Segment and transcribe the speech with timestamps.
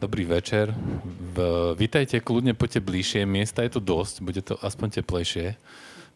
[0.00, 0.72] Dobrý večer.
[1.36, 1.36] V,
[1.76, 3.28] vítajte, kľudne poďte bližšie.
[3.28, 5.60] Miesta je tu dosť, bude to aspoň teplejšie.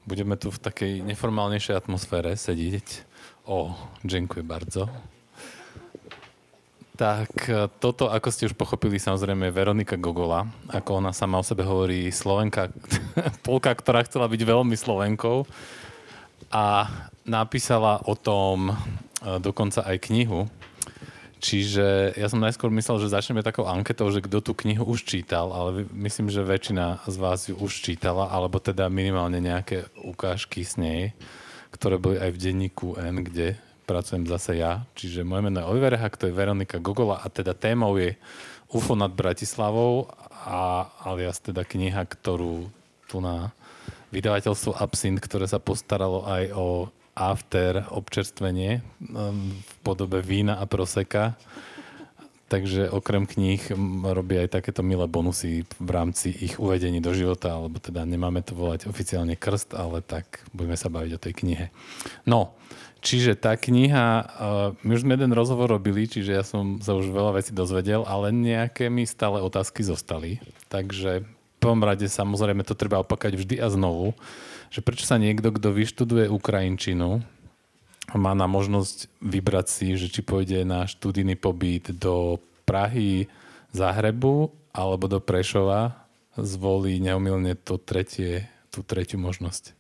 [0.09, 3.05] Budeme tu v takej neformálnejšej atmosfére sedieť.
[3.45, 4.89] O, ďakujem bardzo.
[6.97, 7.29] Tak
[7.77, 10.49] toto, ako ste už pochopili, samozrejme Veronika Gogola.
[10.73, 12.73] Ako ona sama o sebe hovorí, Slovenka,
[13.45, 15.45] Polka, ktorá chcela byť veľmi Slovenkou.
[16.49, 16.89] A
[17.29, 18.75] napísala o tom e,
[19.45, 20.49] dokonca aj knihu.
[21.45, 25.53] Čiže ja som najskôr myslel, že začneme takou anketou, že kto tú knihu už čítal,
[25.53, 30.81] ale myslím, že väčšina z vás ju už čítala, alebo teda minimálne nejaké ukážky s
[30.81, 31.13] nej,
[31.69, 34.89] ktoré boli aj v denníku N, kde pracujem zase ja.
[34.97, 38.17] Čiže moje meno je Oliver Hak, to je Veronika Gogola a teda témou je
[38.73, 40.09] UFO nad Bratislavou
[40.49, 42.73] a alias teda kniha, ktorú
[43.05, 43.53] tu na
[44.17, 51.39] vydavateľstvo Absint, ktoré sa postaralo aj o after občerstvenie um, v podobe vína a proseka.
[52.45, 53.59] Takže okrem kníh
[54.05, 58.53] robí aj takéto milé bonusy v rámci ich uvedení do života, alebo teda nemáme to
[58.53, 61.67] volať oficiálne krst, ale tak budeme sa baviť o tej knihe.
[62.29, 62.53] No,
[63.01, 64.27] čiže tá kniha, uh,
[64.85, 68.31] my už sme jeden rozhovor robili, čiže ja som sa už veľa vecí dozvedel, ale
[68.31, 70.39] nejaké mi stále otázky zostali.
[70.69, 74.13] Takže v prvom rade samozrejme to treba opakať vždy a znovu
[74.75, 77.23] že prečo sa niekto, kto vyštuduje Ukrajinčinu,
[78.19, 83.31] má na možnosť vybrať si, že či pôjde na študijný pobyt do Prahy,
[83.71, 85.95] Zahrebu alebo do Prešova,
[86.35, 89.79] zvolí neumilne to tretie, tú tretiu možnosť.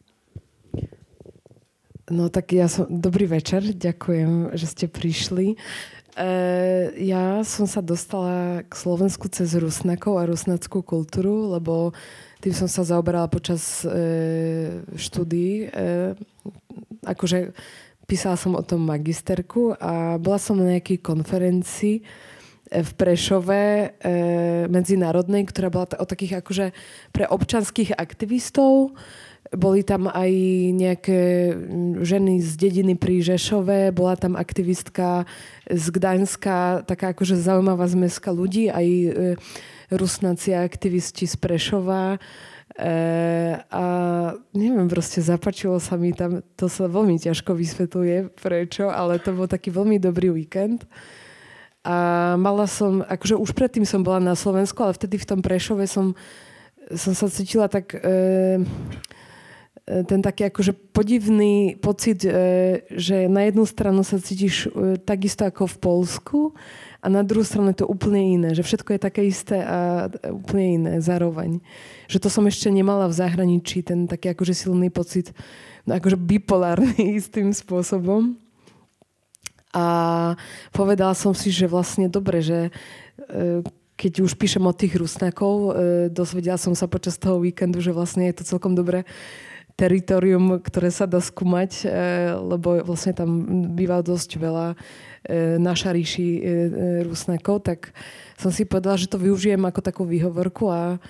[2.15, 2.87] No tak ja som...
[2.87, 5.59] Dobrý večer, ďakujem, že ste prišli.
[6.15, 6.27] E,
[7.03, 11.91] ja som sa dostala k Slovensku cez Rusnakov a rusnackú kultúru, lebo
[12.45, 15.65] tým som sa zaoberala počas e, štúdií.
[15.65, 16.13] E,
[17.09, 17.57] akože
[18.05, 22.05] písala som o tom magisterku a bola som na nejakej konferencii e,
[22.85, 23.87] v Prešove e,
[24.69, 26.77] medzinárodnej, ktorá bola o takých akože
[27.17, 28.93] pre občanských aktivistov.
[29.55, 30.31] Boli tam aj
[30.75, 31.55] nejaké
[32.03, 35.25] ženy z dediny pri Žešove, bola tam aktivistka
[35.71, 39.11] z Gdaňska, taká akože zaujímavá zmeska ľudí, aj e,
[39.95, 42.19] rusnáci aktivisti z Prešova.
[42.75, 42.91] E,
[43.63, 43.85] a
[44.51, 49.47] neviem, proste zapačilo sa mi tam, to sa veľmi ťažko vysvetľuje prečo, ale to bol
[49.47, 50.83] taký veľmi dobrý víkend.
[51.85, 55.85] A mala som, akože už predtým som bola na Slovensku, ale vtedy v tom Prešove
[55.87, 56.17] som,
[56.91, 57.95] som sa cítila tak...
[57.95, 58.65] E,
[59.85, 62.33] ten taký akože podivný pocit, e,
[62.89, 66.39] že na jednu stranu sa cítiš e, takisto ako v Polsku
[67.05, 70.81] a na druhú stranu je to úplne iné, že všetko je také isté a úplne
[70.81, 71.61] iné zároveň.
[72.09, 75.37] Že to som ešte nemala v zahraničí, ten taký akože silný pocit,
[75.85, 78.41] no akože bipolárny istým spôsobom.
[79.77, 79.85] A
[80.73, 82.73] povedala som si, že vlastne dobre, že
[83.29, 83.61] e,
[84.01, 85.71] keď už píšem o tých rusnákov, e,
[86.09, 89.05] dozvedela som sa počas toho víkendu, že vlastne je to celkom dobré
[89.75, 91.87] teritorium, ktoré sa dá skúmať, e,
[92.35, 93.31] lebo vlastne tam
[93.75, 94.67] býva dosť veľa
[95.25, 96.41] E, na Šariši e,
[97.09, 97.97] Rusnákov, tak
[98.37, 101.01] som si povedala, že to využijem ako takú výhovorku a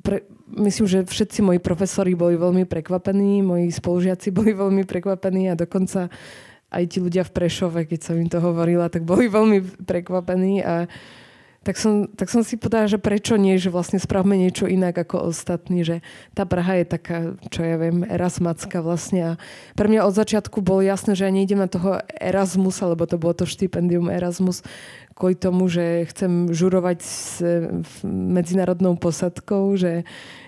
[0.00, 5.60] pre, myslím, že všetci moji profesori boli veľmi prekvapení, moji spolužiaci boli veľmi prekvapení a
[5.60, 6.08] dokonca
[6.72, 10.88] aj ti ľudia v Prešove, keď som im to hovorila, tak boli veľmi prekvapení a
[11.64, 15.32] tak som, tak som si povedala, že prečo nie, že vlastne spravme niečo inak ako
[15.32, 16.04] ostatní, že
[16.36, 19.20] tá Praha je taká, čo ja viem, erasmacká vlastne.
[19.24, 19.30] A
[19.72, 23.32] pre mňa od začiatku bolo jasné, že ja nejdem na toho Erasmusa, lebo to bolo
[23.32, 24.60] to štipendium Erasmus,
[25.14, 27.38] kvôli tomu, že chcem žurovať s
[28.04, 30.02] medzinárodnou posadkou, že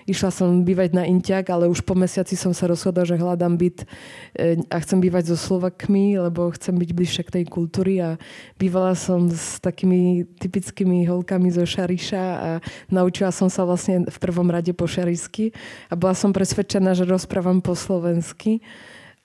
[0.07, 3.83] išla som bývať na Intiak, ale už po mesiaci som sa rozhodla, že hľadám byt
[3.83, 8.19] e, a chcem bývať so Slovakmi, lebo chcem byť bližšie k tej kultúry a
[8.59, 12.49] bývala som s takými typickými holkami zo Šariša a
[12.91, 15.55] naučila som sa vlastne v prvom rade po šarisky
[15.91, 18.63] a bola som presvedčená, že rozprávam po slovensky.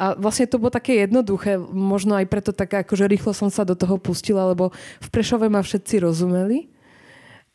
[0.00, 3.78] A vlastne to bolo také jednoduché, možno aj preto tak akože rýchlo som sa do
[3.78, 6.72] toho pustila, lebo v Prešove ma všetci rozumeli.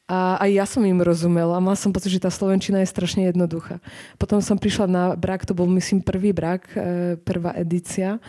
[0.08, 1.60] A aj ja som im rozumela.
[1.60, 3.84] Mala som pocit, že tá Slovenčina je strašne jednoduchá.
[4.16, 8.24] Potom som prišla na brak, to bol myslím prvý brak, e, prvá edícia.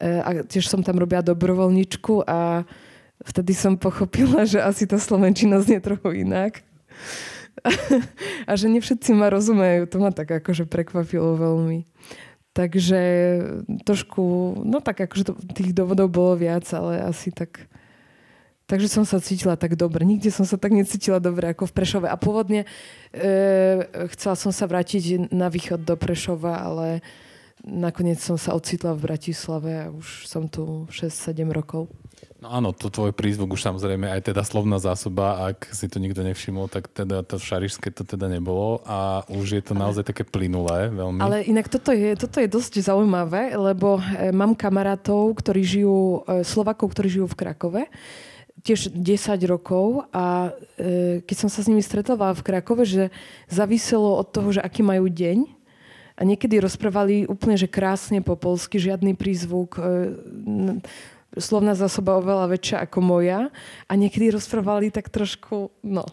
[0.00, 2.64] E, a tiež som tam robila dobrovoľničku a
[3.20, 6.64] vtedy som pochopila, že asi tá Slovenčina znie trochu inak.
[8.48, 9.92] a že nie všetci ma rozumejú.
[9.92, 11.84] To ma tak akože prekvapilo veľmi.
[12.50, 13.00] Takže
[13.86, 14.22] trošku,
[14.66, 17.70] no tak akože tých dôvodov bolo viac, ale asi tak...
[18.66, 20.06] Takže som sa cítila tak dobre.
[20.06, 22.06] Nikde som sa tak necítila dobre ako v Prešove.
[22.06, 22.70] A pôvodne
[23.10, 23.26] e,
[24.14, 27.02] chcela som sa vrátiť na východ do Prešova, ale
[27.66, 31.90] nakoniec som sa ocitla v Bratislave a už som tu 6-7 rokov.
[32.40, 36.24] No áno, to tvoj prízvuk už samozrejme aj teda slovná zásoba, ak si to nikto
[36.24, 40.88] nevšimol, tak teda to šarišské to teda nebolo a už je to naozaj také plynulé
[40.88, 41.20] veľmi.
[41.20, 46.40] Ale inak toto je, toto je dosť zaujímavé, lebo e, mám kamarátov, ktorí žijú, e,
[46.40, 47.82] Slovakov, ktorí žijú v Krakove,
[48.64, 48.96] tiež 10
[49.44, 53.12] rokov a e, keď som sa s nimi stretovala v Krakove, že
[53.52, 55.44] zaviselo od toho, že aký majú deň
[56.16, 59.76] a niekedy rozprávali úplne, že krásne po polsky, žiadny prízvuk,
[61.38, 63.40] slovná zásoba oveľa väčšia ako moja
[63.86, 66.04] a niekedy rozprávali tak trošku, no.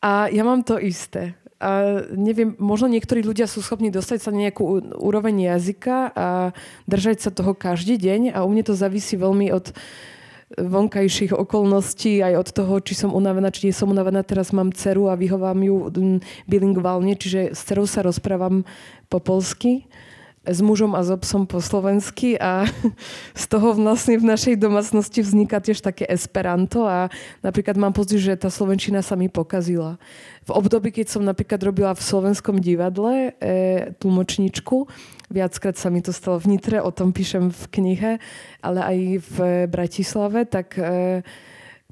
[0.00, 1.36] A ja mám to isté.
[1.64, 6.28] A neviem, možno niektorí ľudia sú schopní dostať sa na nejakú úroveň jazyka a
[6.84, 9.72] držať sa toho každý deň a u mne to závisí veľmi od
[10.54, 14.20] vonkajších okolností, aj od toho, či som unavená, či nie som unavená.
[14.22, 15.88] Teraz mám dceru a vyhovám ju
[16.44, 18.68] bilingválne, čiže s dcerou sa rozprávam
[19.08, 19.88] po polsky
[20.44, 22.68] s mužom a s obsom po slovensky a
[23.42, 27.08] z toho vlastne v našej domácnosti vzniká tiež také esperanto a
[27.40, 29.96] napríklad mám pocit, že tá slovenčina sa mi pokazila.
[30.44, 34.84] V období, keď som napríklad robila v slovenskom divadle e, tlmočničku,
[35.32, 38.12] viackrát sa mi to stalo v Nitre, o tom píšem v knihe,
[38.60, 39.36] ale aj v
[39.72, 41.24] Bratislave, tak e,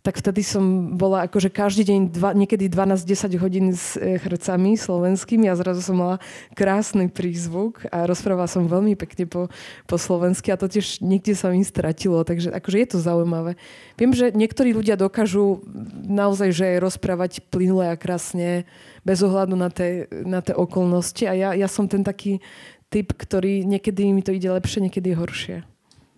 [0.02, 5.46] tak vtedy som bola akože každý deň, dva, niekedy 12-10 hodín s e, hercami slovenskými
[5.46, 6.16] a zrazu som mala
[6.58, 9.46] krásny prízvuk a rozprávala som veľmi pekne po,
[9.87, 13.54] po slovensky a to tiež nikde sa mi stratilo, takže akože je to zaujímavé.
[13.94, 15.62] Viem, že niektorí ľudia dokážu
[16.02, 18.66] naozaj že rozprávať plynule a krásne
[19.06, 22.43] bez ohľadu na tie, na tie okolnosti a ja, ja som ten taký
[22.90, 25.71] typ, ktorý niekedy mi to ide lepšie, niekedy horšie.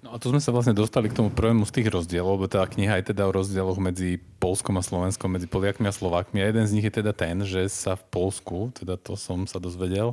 [0.04, 2.60] No a tu sme sa vlastne dostali k tomu prvému z tých rozdielov, lebo tá
[2.68, 6.44] kniha je teda o rozdieloch medzi Polskom a Slovenskom, medzi Poliakmi a Slovákmi.
[6.44, 9.56] A jeden z nich je teda ten, že sa v Polsku, teda to som sa
[9.56, 10.12] dozvedel,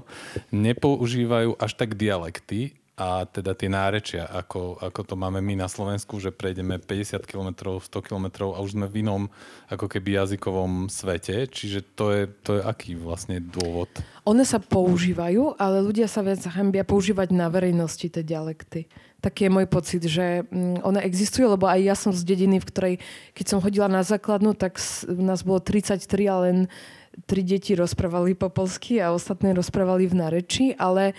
[0.56, 6.22] nepoužívajú až tak dialekty, a teda tie nárečia, ako, ako to máme my na Slovensku,
[6.22, 9.26] že prejdeme 50 km, 100 km a už sme v inom
[9.74, 11.50] ako keby jazykovom svete.
[11.50, 13.90] Čiže to je, to je aký vlastne dôvod?
[14.22, 18.86] One sa používajú, ale ľudia sa viac hambia používať na verejnosti tie dialekty.
[19.22, 22.70] Taký je môj pocit, že mm, one existujú, lebo aj ja som z dediny, v
[22.70, 22.96] ktorej,
[23.38, 26.58] keď som chodila na základnu, tak nás bolo 33 a len
[27.28, 31.12] tri deti rozprávali po polsky a ostatné rozprávali v nareči, ale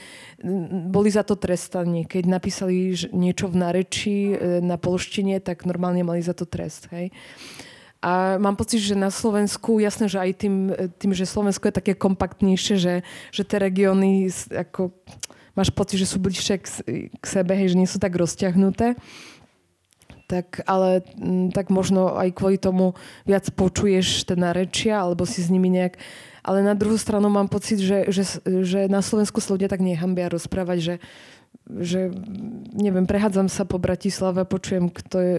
[0.89, 2.09] boli za to trestaní.
[2.09, 6.89] Keď napísali niečo v nareči e, na polštine, tak normálne mali za to trest.
[6.91, 7.13] Hej.
[8.03, 11.79] A mám pocit, že na Slovensku, jasné, že aj tým, e, tým že Slovensko je
[11.79, 12.95] také kompaktnejšie, že,
[13.31, 14.97] že tie regióny ako
[15.53, 16.67] máš pocit, že sú bližšie k,
[17.19, 18.97] k sebe, hej, že nie sú tak rozťahnuté.
[20.31, 22.97] Tak ale mm, tak možno aj kvôli tomu
[23.29, 26.01] viac počuješ ten narečia, alebo si s nimi nejak...
[26.43, 30.27] Ale na druhú stranu mám pocit, že, že, že na Slovensku sa ľudia tak nehambia
[30.27, 30.95] rozprávať, že
[31.73, 32.13] že
[32.77, 35.35] neviem, prechádzam sa po Bratislave, počujem, kto je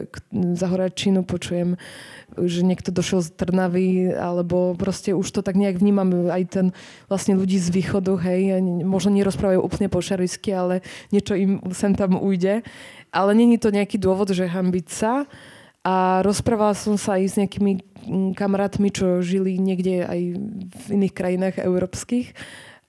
[0.58, 1.78] za Horačinu, počujem,
[2.34, 6.68] že niekto došiel z Trnavy, alebo proste už to tak nejak vnímam aj ten
[7.06, 10.82] vlastne ľudí z východu, hej, možno nerozprávajú úplne po šarisky, ale
[11.14, 12.66] niečo im sem tam ujde
[13.14, 15.30] ale není to nejaký dôvod, že hambiť sa.
[15.86, 20.20] A rozprávala som sa aj s nejakými mm, kamarátmi, čo žili niekde aj
[20.74, 22.34] v iných krajinách európskych.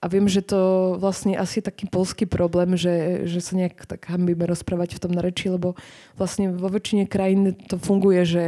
[0.04, 4.44] A viem, že to vlastne asi taký polský problém, že, že sa nejak tak hambíme
[4.44, 5.80] rozprávať v tom nareči, lebo
[6.20, 8.46] vlastne vo väčšine krajín to funguje, že,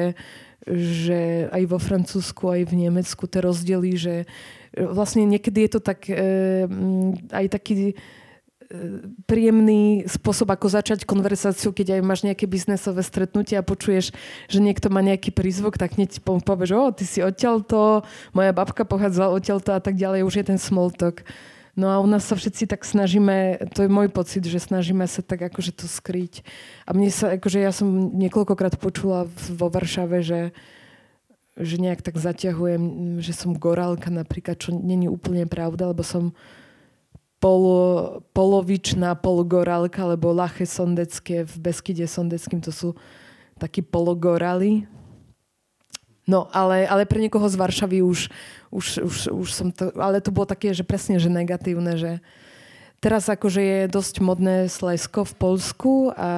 [0.69, 4.15] že aj vo Francúzsku, aj v Nemecku tie rozdiely, že
[4.77, 6.69] vlastne niekedy je to tak e,
[7.33, 7.97] aj taký
[9.31, 14.11] príjemný spôsob, ako začať konverzáciu, keď aj máš nejaké biznesové stretnutie a počuješ,
[14.51, 18.03] že niekto má nejaký prízvuk, tak hneď povieš, o, ty si odtiaľto,
[18.35, 21.23] moja babka pochádza odtiaľto a tak ďalej, už je ten small talk.
[21.77, 25.21] No a u nás sa všetci tak snažíme, to je môj pocit, že snažíme sa
[25.21, 26.41] tak akože to skryť.
[26.89, 30.57] A mne sa, akože ja som niekoľkokrát počula vo Varšave, že,
[31.61, 36.33] že nejak tak zaťahujem, že som gorálka napríklad, čo není úplne pravda, lebo som
[37.41, 42.89] polo, polovičná pologorálka, alebo lache sondecké v Beskide sondeckým, to sú
[43.57, 44.89] takí pologorály.
[46.27, 48.29] No, ale, ale pre niekoho z Varšavy už,
[48.75, 49.95] už, už, už som to...
[49.95, 52.19] Ale to bolo také, že presne, že negatívne, že
[52.99, 56.31] teraz akože je dosť modné Slesko v Polsku a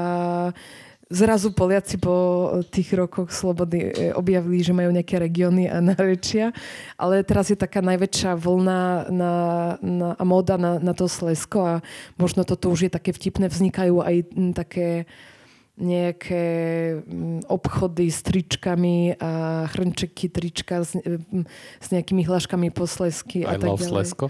[1.08, 6.52] zrazu Poliaci po tých rokoch slobody e, objavili, že majú nejaké regióny a narečia,
[7.00, 9.32] ale teraz je taká najväčšia vlna na,
[9.80, 11.74] na, a móda na, na to Slesko a
[12.20, 15.08] možno toto už je také vtipné, vznikajú aj m, také
[15.78, 16.44] nejaké
[17.46, 20.98] obchody s tričkami a chrnčeky, trička s,
[21.78, 23.86] s nejakými hláškami po Slesky I a tak ďalej.
[23.86, 24.26] Slesko?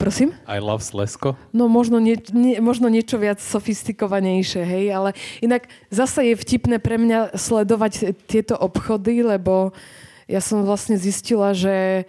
[0.00, 0.32] Prosím?
[0.48, 1.36] I love Slesko?
[1.52, 5.12] No možno, nie, nie, možno niečo viac sofistikovanejšie, hej, ale
[5.44, 9.76] inak zase je vtipné pre mňa sledovať tieto obchody, lebo
[10.24, 12.08] ja som vlastne zistila, že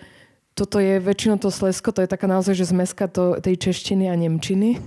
[0.55, 4.15] toto je väčšinou to Slesko, to je taká naozaj, že zmeska to, tej češtiny a
[4.15, 4.79] nemčiny.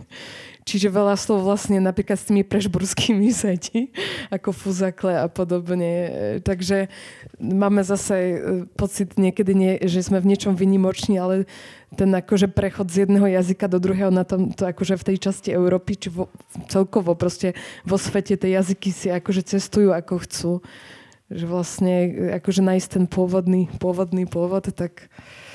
[0.64, 3.92] Čiže veľa slov vlastne napríklad s tými prešburskými sedí,
[4.32, 5.92] ako fuzakle a podobne.
[6.40, 6.88] Takže
[7.36, 8.36] máme zase e,
[8.72, 11.44] pocit niekedy, nie, že sme v niečom vynimoční, ale
[11.92, 15.52] ten akože prechod z jedného jazyka do druhého na tom, to akože v tej časti
[15.52, 16.32] Európy, či vo,
[16.72, 17.52] celkovo proste
[17.84, 20.52] vo svete tie jazyky si akože cestujú ako chcú.
[21.28, 21.94] Že vlastne
[22.40, 25.53] akože nájsť ten pôvodný, pôvodný pôvod, tak E,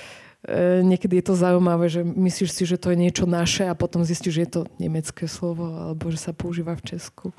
[0.83, 4.33] niekedy je to zaujímavé, že myslíš si, že to je niečo naše a potom zistíš,
[4.39, 7.35] že je to nemecké slovo alebo že sa používa v Česku.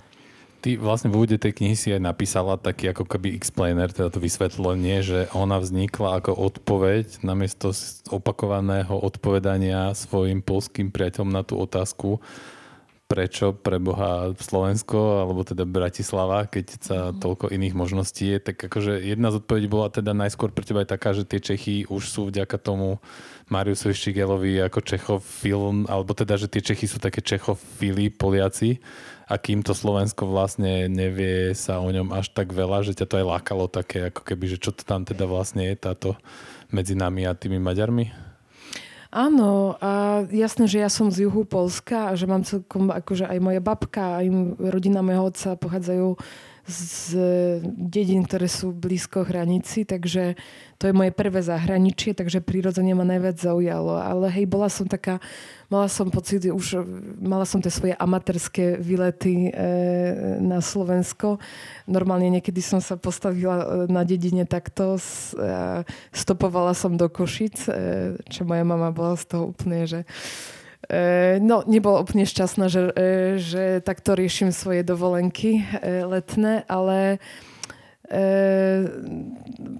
[0.60, 4.20] Ty vlastne v úvode tej knihy si aj napísala taký ako keby explainer, teda to
[4.20, 7.72] vysvetlenie, že ona vznikla ako odpoveď namiesto
[8.12, 12.20] opakovaného odpovedania svojim polským priateľom na tú otázku,
[13.10, 17.18] prečo pre Boha Slovensko, alebo teda Bratislava, keď sa mhm.
[17.18, 20.94] toľko iných možností je, tak akože jedna z odpovedí bola teda najskôr pre teba aj
[20.94, 23.02] taká, že tie Čechy už sú vďaka tomu
[23.50, 28.78] Mariusovi Štigelovi ako Čechov film, alebo teda, že tie Čechy sú také Čechofili, Poliaci,
[29.30, 33.18] a kým to Slovensko vlastne nevie sa o ňom až tak veľa, že ťa to
[33.22, 36.18] aj lákalo také, ako keby, že čo to tam teda vlastne je táto
[36.74, 38.29] medzi nami a tými Maďarmi?
[39.10, 43.38] Áno, a jasné, že ja som z juhu Polska a že mám celkom, akože aj
[43.42, 44.26] moja babka, aj
[44.70, 46.14] rodina mojho otca pochádzajú
[46.70, 47.18] z
[47.66, 50.38] dedín, ktoré sú blízko hranici, takže
[50.80, 54.00] to je moje prvé zahraničie, takže prirodzene ma najviac zaujalo.
[54.00, 55.20] Ale hej, bola som taká,
[55.68, 56.86] mala som pocit, už
[57.20, 59.60] mala som tie svoje amatérske výlety e,
[60.40, 61.36] na Slovensko.
[61.84, 65.84] Normálne niekedy som sa postavila e, na dedine takto, s, e,
[66.16, 67.72] stopovala som do Košic, e,
[68.32, 70.08] čo moja mama bola z toho úplne, že
[71.38, 73.02] no, nebola úplne šťastná, že, e,
[73.38, 77.22] že takto riešim svoje dovolenky e, letné, ale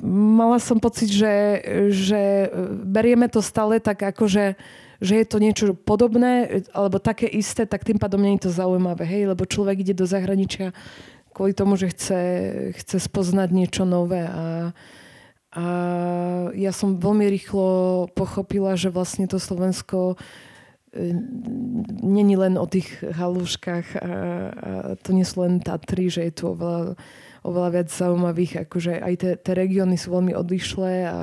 [0.07, 2.47] mala som pocit, že, že
[2.87, 4.55] berieme to stále tak ako, že,
[5.03, 9.03] že je to niečo podobné alebo také isté, tak tým pádom nie je to zaujímavé,
[9.03, 10.71] hej, lebo človek ide do zahraničia
[11.35, 12.21] kvôli tomu, že chce,
[12.79, 14.71] chce spoznať niečo nové a,
[15.51, 15.65] a
[16.55, 20.15] ja som veľmi rýchlo pochopila, že vlastne to Slovensko
[22.03, 24.11] není len o tých halúškach a, a
[24.99, 26.99] to nie sú len Tatry, že je tu oveľa,
[27.47, 29.15] oveľa viac zaujímavých, akože aj
[29.47, 31.19] tie regióny sú veľmi odlišlé a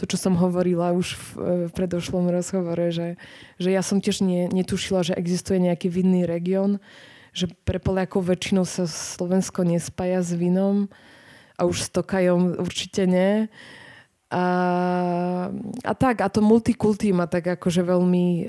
[0.00, 1.26] to, čo som hovorila už v,
[1.68, 3.20] v predošlom rozhovore, že,
[3.60, 6.80] že ja som tiež nie, netušila, že existuje nejaký vinný región,
[7.36, 10.88] že pre Poliakov väčšinou sa Slovensko nespája s vinom
[11.60, 13.52] a už s Tokajom určite nie.
[14.30, 14.44] A,
[15.82, 18.44] a tak, a to multikulty ma tak akože veľmi e,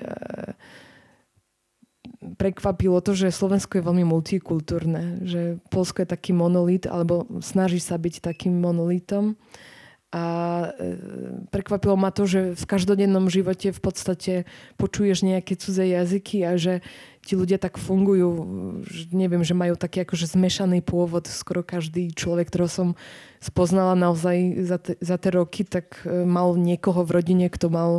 [2.38, 7.98] prekvapilo to, že Slovensko je veľmi multikultúrne, že Polsko je taký monolit, alebo snaží sa
[7.98, 9.34] byť takým monolitom.
[10.12, 10.24] A
[10.76, 11.00] e,
[11.56, 14.34] prekvapilo ma to, že v každodennom živote v podstate
[14.76, 16.84] počuješ nejaké cudzé jazyky a že
[17.24, 18.30] ti ľudia tak fungujú,
[18.84, 21.32] že neviem, že majú taký akože zmiešaný pôvod.
[21.32, 22.90] Skoro každý človek, ktorého som
[23.40, 27.92] spoznala naozaj za, te, za tie roky, tak e, mal niekoho v rodine, kto mal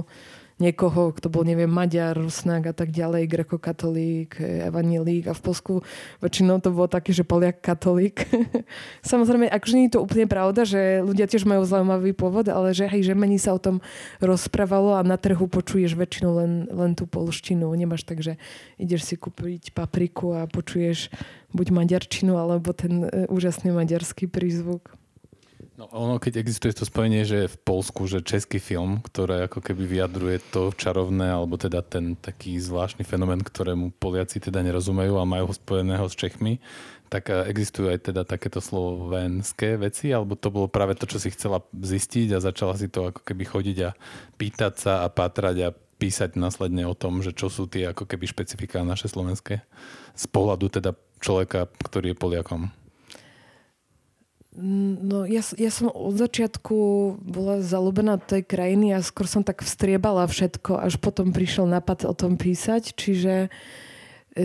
[0.61, 5.73] niekoho, kto bol, neviem, Maďar, Rusnák a tak ďalej, grekokatolík, evanilík a v Polsku
[6.21, 8.27] väčšinou to bolo také, že Poliak katolík.
[9.13, 12.85] Samozrejme, akože nie je to úplne pravda, že ľudia tiež majú zaujímavý pôvod, ale že
[12.89, 13.81] hej, že mení sa o tom
[14.21, 17.73] rozprávalo a na trhu počuješ väčšinou len, len tú polštinu.
[17.75, 18.39] Nemáš tak, že
[18.77, 21.13] ideš si kúpiť papriku a počuješ
[21.53, 25.02] buď maďarčinu, alebo ten e, úžasný maďarský prízvuk.
[25.83, 29.83] No ono, keď existuje to spojenie, že v Polsku, že český film, ktoré ako keby
[29.83, 35.51] vyjadruje to čarovné, alebo teda ten taký zvláštny fenomén, ktorému Poliaci teda nerozumejú a majú
[35.51, 36.63] ho spojeného s Čechmi,
[37.11, 41.35] tak eh, existujú aj teda takéto slovenské veci, alebo to bolo práve to, čo si
[41.35, 43.91] chcela zistiť a začala si to ako keby chodiť a
[44.39, 48.31] pýtať sa a pátrať a písať následne o tom, že čo sú tie ako keby
[48.31, 49.67] špecifiká naše slovenské
[50.15, 52.71] z pohľadu teda človeka, ktorý je Poliakom.
[54.53, 56.77] No ja, ja som od začiatku
[57.25, 62.13] bola zalúbená tej krajiny a skôr som tak vstriebala všetko, až potom prišiel nápad o
[62.13, 63.51] tom písať, čiže e,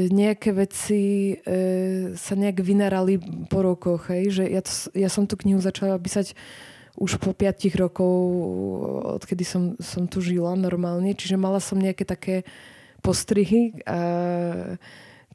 [0.07, 3.19] nejaké veci e, sa nejak vynarali
[3.51, 6.39] po rokoch, hej, že ja, to, ja som tú knihu začala písať
[6.95, 8.07] už po piatich rokov,
[9.19, 12.47] odkedy som, som tu žila normálne, čiže mala som nejaké také
[13.03, 13.99] postrihy a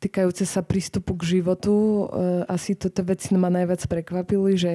[0.03, 2.07] týkajúce sa prístupu k životu.
[2.11, 4.75] Eh, asi toto veci ma najviac prekvapili, že,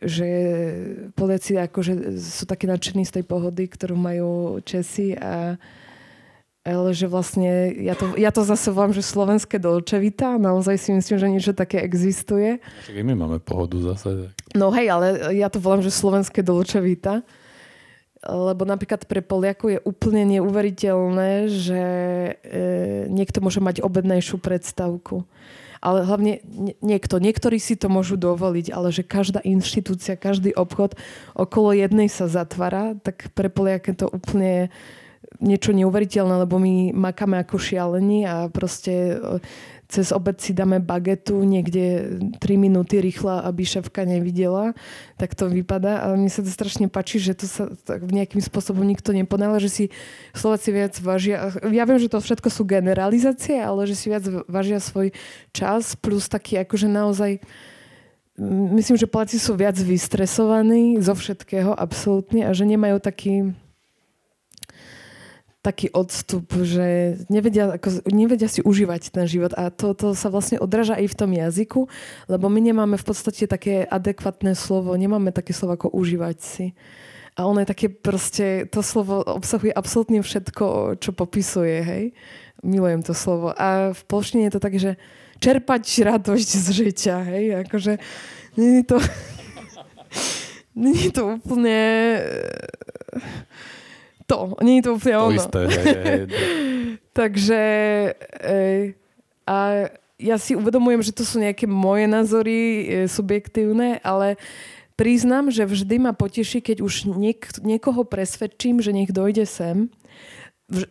[0.00, 0.28] že
[1.12, 5.60] Poliaci akože sú takí nadšení z tej pohody, ktorú majú Česi a,
[6.66, 11.16] ale že vlastne, ja to, ja to zase volám, že slovenské dolčevita, naozaj si myslím,
[11.20, 12.58] že niečo také existuje.
[12.88, 14.34] Však my máme pohodu zase.
[14.56, 17.22] No hej, ale ja to volám, že slovenské dolčevita,
[18.26, 22.32] lebo napríklad pre Poliakov je úplne neuveriteľné, že e,
[23.06, 25.22] niekto môže mať obednejšiu predstavku.
[25.78, 26.42] Ale hlavne
[26.82, 30.98] niekto, niektorí si to môžu dovoliť, ale že každá inštitúcia, každý obchod
[31.36, 34.72] okolo jednej sa zatvára, tak pre Poliak je to úplne
[35.40, 39.16] niečo neuveriteľné, lebo my makáme ako šialení a proste e,
[39.86, 44.74] cez obed si dáme bagetu niekde 3 minúty rýchla, aby šéfka nevidela.
[45.14, 46.06] Tak to vypadá.
[46.06, 49.70] A mne sa to strašne páči, že to sa tak nejakým spôsobom nikto neponále, že
[49.70, 49.84] si
[50.34, 51.54] Slováci viac vážia.
[51.70, 55.14] Ja viem, že to všetko sú generalizácie, ale že si viac vážia svoj
[55.54, 57.38] čas plus taký akože naozaj
[58.76, 63.56] myslím, že Poláci sú viac vystresovaní zo všetkého absolútne a že nemajú taký
[65.66, 70.62] taký odstup, že nevedia, ako, nevedia si užívať ten život a to, to sa vlastne
[70.62, 71.90] odráža aj v tom jazyku,
[72.30, 76.66] lebo my nemáme v podstate také adekvátne slovo, nemáme také slovo ako užívať si.
[77.36, 82.04] A ono je také proste, to slovo obsahuje absolútne všetko, čo popisuje, hej.
[82.64, 83.52] Milujem to slovo.
[83.52, 84.96] A v polštine je to tak, že
[85.36, 87.66] čerpať radosť z žitia, hej.
[87.68, 88.00] Akože,
[88.56, 88.96] nie je to...
[90.80, 91.76] nie je to úplne
[94.26, 94.58] to.
[94.60, 95.38] Nie je to úplne to ono.
[95.38, 96.20] Isté, hej, hej.
[97.18, 97.60] Takže
[98.42, 98.56] e,
[99.46, 99.56] a
[100.16, 104.36] ja si uvedomujem, že to sú nejaké moje názory e, subjektívne, ale
[104.96, 109.92] priznám, že vždy ma poteší, keď už niek- niekoho presvedčím, že nech dojde sem.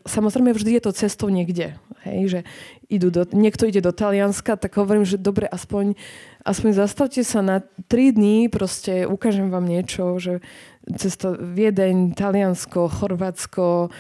[0.08, 1.76] Samozrejme, vždy je to cestou niekde.
[2.08, 2.40] Hej, že
[2.88, 6.00] idú do, niekto ide do Talianska, tak hovorím, že dobre, aspoň,
[6.48, 7.60] aspoň zastavte sa na
[7.92, 10.40] 3 dní, proste ukážem vám niečo, že
[10.96, 13.92] cesto Viedeň, Taliansko, Chorvátsko.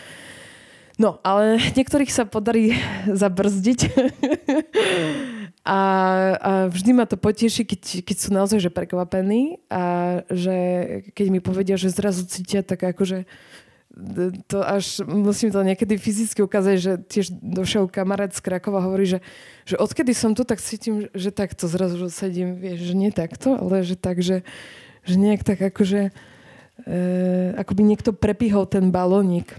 [0.95, 2.79] No, ale niektorých sa podarí
[3.21, 3.79] zabrzdiť.
[5.65, 5.79] a,
[6.39, 9.83] a vždy ma to poteší, keď, keď sú naozaj že prekvapení a
[10.31, 10.55] že
[11.11, 13.27] keď mi povedia, že zrazu cítia tak akože
[14.51, 19.07] to až musím to niekedy fyzicky ukázať, že tiež došiel kamarát z Krakova a hovorí,
[19.07, 19.19] že,
[19.63, 23.55] že odkedy som tu, tak cítim, že takto zrazu že sedím, vieš, že nie takto,
[23.55, 24.43] ale že tak, že,
[25.07, 27.01] že nejak tak akože e,
[27.55, 29.55] ako by niekto prepíhol ten balónik.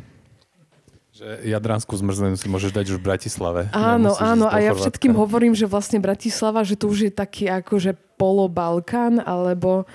[1.17, 3.61] Že jadranskú zmrzlinu si môžeš dať už v Bratislave.
[3.73, 4.53] Áno, áno.
[4.53, 9.89] A ja všetkým hovorím, že vlastne Bratislava, že to už je taký akože polo-Balkán, alebo...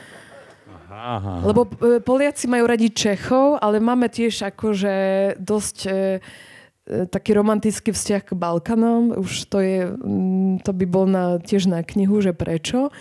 [0.92, 1.40] Aha.
[1.48, 4.96] Lebo e, Poliaci majú radi Čechov, ale máme tiež akože
[5.40, 5.98] dosť e, e,
[7.08, 9.16] taký romantický vzťah k Balkanom.
[9.16, 9.88] Už to je,
[10.62, 12.92] to by bol na, tiež na knihu, že prečo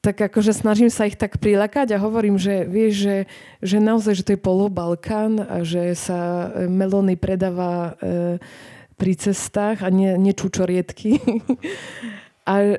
[0.00, 3.16] tak akože snažím sa ich tak prilakať a hovorím, že vieš, že,
[3.60, 8.40] že naozaj, že to je polobalkán a že sa e, melóny predáva e,
[8.96, 11.20] pri cestách a nie, nie čučoriedky.
[12.50, 12.74] a e,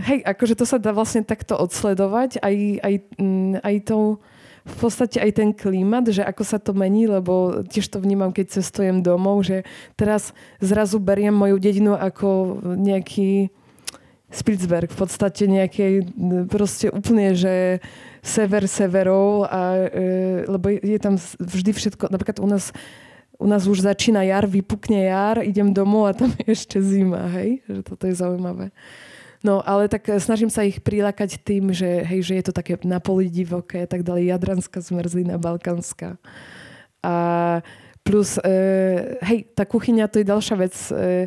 [0.00, 4.16] hej, akože to sa dá vlastne takto odsledovať aj, aj, m, aj to
[4.64, 8.60] v podstate aj ten klímat, že ako sa to mení, lebo tiež to vnímam, keď
[8.60, 13.52] cestujem domov, že teraz zrazu beriem moju dedinu ako nejaký
[14.30, 16.14] Spitsberg v podstate nejakej
[16.46, 17.82] proste úplne, že
[18.24, 22.72] sever severov a, e, lebo je tam vždy všetko, napríklad u nás
[23.40, 27.64] u nás už začína jar, vypukne jar, idem domov a tam je ešte zima, hej?
[27.64, 28.68] Že toto je zaujímavé.
[29.40, 33.00] No, ale tak snažím sa ich prilákať tým, že, hej, že je to také na
[33.00, 36.20] poli divoké, tak ďalej, jadranská zmrzlina, balkánska.
[37.00, 37.14] A
[38.04, 41.24] plus, e, hej, tá kuchyňa to je ďalšia vec, e,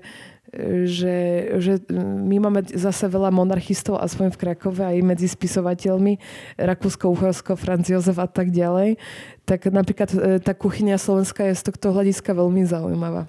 [0.86, 1.18] že,
[1.58, 6.22] že my máme zase veľa monarchistov, aspoň v Krakove, aj medzi spisovateľmi,
[6.62, 9.02] Rakúsko, Uhorsko, Franz Jozef a tak ďalej.
[9.50, 13.26] Tak napríklad e, tá kuchyňa slovenská je z tohto hľadiska veľmi zaujímavá.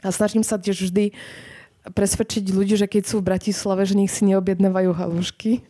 [0.00, 1.12] A snažím sa tiež vždy
[1.90, 5.66] presvedčiť ľudí, že keď sú v Bratislave, že nech si neobjednávajú halušky.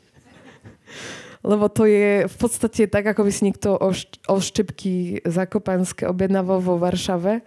[1.42, 3.74] Lebo to je v podstate tak, ako by si niekto
[4.30, 7.42] oštepky zakopanské objednával vo Varšave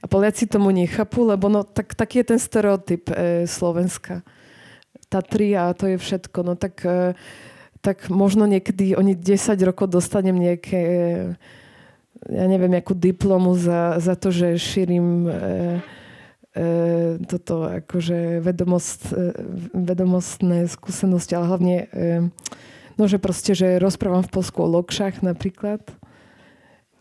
[0.00, 4.22] a Poliaci tomu nechápu, lebo no, tak, taký je ten stereotyp e, Slovenska.
[5.10, 6.46] Tatry a to je všetko.
[6.46, 7.18] No tak, e,
[7.82, 10.82] tak možno niekedy oni 10 rokov dostanem nejaké
[12.28, 15.36] ja neviem, akú diplomu za, za to, že šírim e, e,
[17.30, 19.30] toto akože vedomost, e,
[19.70, 21.86] vedomostné skúsenosti, ale hlavne e,
[22.98, 25.78] no, že proste, že rozprávam v Polsku o lokšách napríklad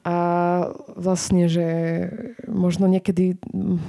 [0.05, 0.17] a
[0.95, 1.67] vlastne, že
[2.47, 3.35] možno niekedy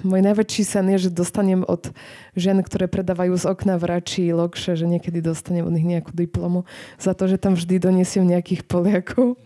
[0.03, 1.95] môj najväčší sen je, že dostanem od
[2.35, 6.67] žen, ktoré predávajú z okna vračí lokše, že niekedy dostanem od nich nejakú diplomu
[6.99, 9.39] za to, že tam vždy doniesiem nejakých Poliakov.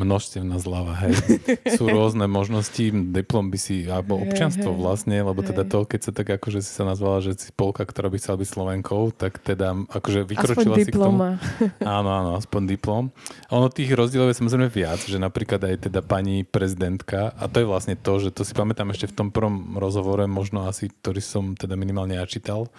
[0.00, 1.14] Množstevná zľava, hej.
[1.76, 6.32] Sú rôzne možnosti, diplom by si, alebo občianstvo vlastne, lebo teda to, keď sa tak
[6.40, 10.24] akože si sa nazvala, že si Polka, ktorá by chcela byť Slovenkou, tak teda akože
[10.24, 11.28] vykročila aspoň si diploma.
[11.36, 11.70] k tomu.
[12.02, 13.04] Áno, áno, aspoň diplom.
[13.52, 17.60] A ono tých rozdielov je samozrejme viac, že napríklad aj teda pani prezidentka, a to
[17.60, 21.20] je vlastne to, že to si pamätám ešte v tom prvom rozhovore, možno asi, ktorý
[21.20, 22.72] som teda minimálne ja čítal,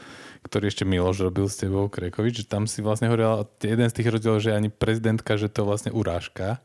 [0.43, 4.10] ktorý ešte Miloš robil s tebou, Krekovič, že tam si vlastne hovoril jeden z tých
[4.12, 6.60] rozdielov, že ani prezidentka, že to je vlastne urážka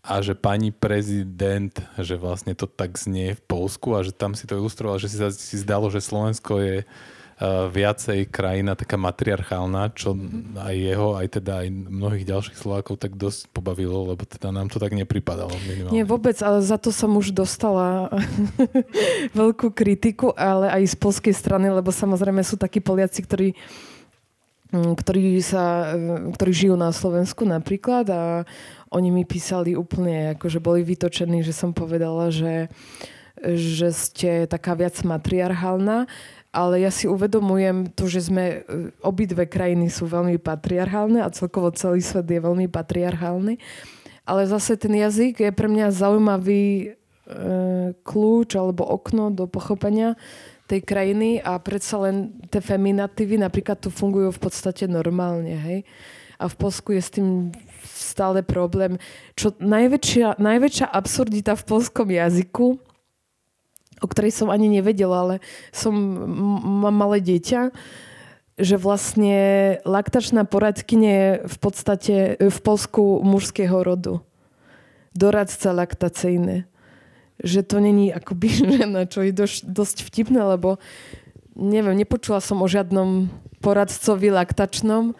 [0.00, 4.48] a že pani prezident, že vlastne to tak znie v Polsku a že tam si
[4.48, 6.76] to ilustroval, že si si zdalo, že Slovensko je
[7.40, 10.16] uh, viacej krajina taká matriarchálna, čo
[10.56, 14.80] aj jeho, aj teda aj mnohých ďalších Slovákov tak dosť pobavilo, lebo teda nám to
[14.80, 15.52] tak nepripadalo.
[15.68, 15.92] Minimálne.
[15.92, 18.08] Nie vôbec, ale za to som už dostala
[19.40, 23.52] veľkú kritiku, ale aj z polskej strany, lebo samozrejme sú takí Poliaci, ktorí
[24.72, 28.48] mm, ktorí, sa, e, ktorí žijú na Slovensku napríklad a
[28.90, 32.66] oni mi písali úplne, akože boli vytočení, že som povedala, že,
[33.38, 36.10] že ste taká viac matriarchálna,
[36.50, 41.70] ale ja si uvedomujem to, že sme, e, obidve krajiny sú veľmi patriarchálne a celkovo
[41.70, 43.54] celý svet je veľmi patriarchálny.
[44.26, 46.86] Ale zase ten jazyk je pre mňa zaujímavý e,
[48.02, 50.18] kľúč alebo okno do pochopenia
[50.66, 55.78] tej krajiny a predsa len tie feminatívy napríklad tu fungujú v podstate normálne, hej.
[56.38, 59.00] A v Polsku je s tým stále problém.
[59.34, 62.78] Čo najväčšia, najväčšia absurdita v polskom jazyku,
[64.00, 65.34] o ktorej som ani nevedela, ale
[65.70, 65.92] som,
[66.82, 67.70] mám malé dieťa,
[68.60, 69.38] že vlastne
[69.88, 74.20] laktačná poradkyne je v podstate v Polsku mužského rodu.
[75.16, 76.68] Doradca laktacijny.
[77.40, 80.76] Že to není akoby žena, čo je dosť, dosť vtipné, lebo
[81.56, 83.32] neviem, nepočula som o žiadnom
[83.64, 85.16] poradcovi laktačnom,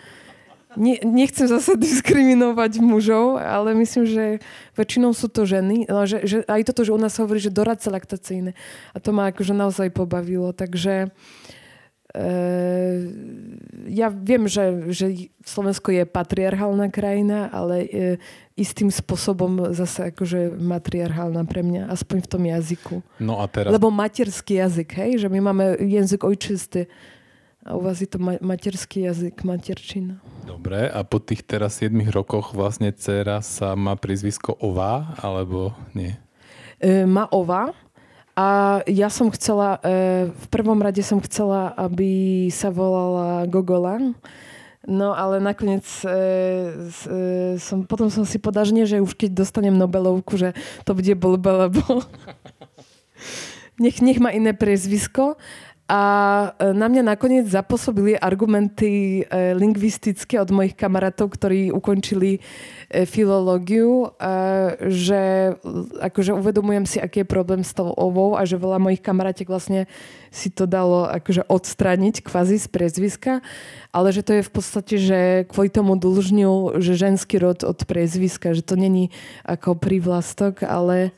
[0.77, 4.25] ne, nechcem zase diskriminovať mužov, ale myslím, že
[4.79, 5.87] väčšinou sú to ženy.
[5.89, 8.55] Že, že aj toto, že u nás hovorí, že doradca laktacyjné.
[8.95, 10.55] A to ma akože naozaj pobavilo.
[10.55, 11.11] Takže
[12.15, 12.27] e,
[13.91, 15.07] ja viem, že, že
[15.43, 17.89] Slovensko je patriarchálna krajina, ale e,
[18.55, 22.97] istým spôsobom zase akože matriarchálna pre mňa, aspoň v tom jazyku.
[23.19, 23.73] No a teraz...
[23.73, 25.11] Lebo materský jazyk, hej?
[25.27, 26.85] Že my máme jazyk ojčistý.
[27.71, 30.19] A u vás je to ma- materský jazyk, materčina.
[30.43, 36.19] Dobre, a po tých teraz 7 rokoch vlastne dcera sa má prizvisko Ova, alebo nie?
[36.83, 37.71] E, má Ova.
[38.35, 44.03] A ja som chcela, e, v prvom rade som chcela, aby sa volala Gogola.
[44.91, 48.43] No ale nakoniec e, e, som, potom som si
[48.75, 52.03] nie, že už keď dostanem Nobelovku, že to bude blbe, lebo
[53.83, 55.39] nech, nech má iné priezvisko.
[55.91, 56.03] A
[56.55, 62.41] e, na mňa nakoniec zapôsobili argumenty e, lingvistické od mojich kamarátov, ktorí ukončili e,
[63.03, 64.15] filológiu,
[64.87, 65.51] že
[65.99, 69.91] akože uvedomujem si, aký je problém s tou ovou a že veľa mojich kamarátek vlastne
[70.31, 73.33] si to dalo akože odstraniť kvázi z prezviska,
[73.91, 78.55] ale že to je v podstate, že kvôli tomu dlžňu, že ženský rod od prezviska,
[78.55, 79.11] že to není
[79.43, 81.11] ako prívlastok, ale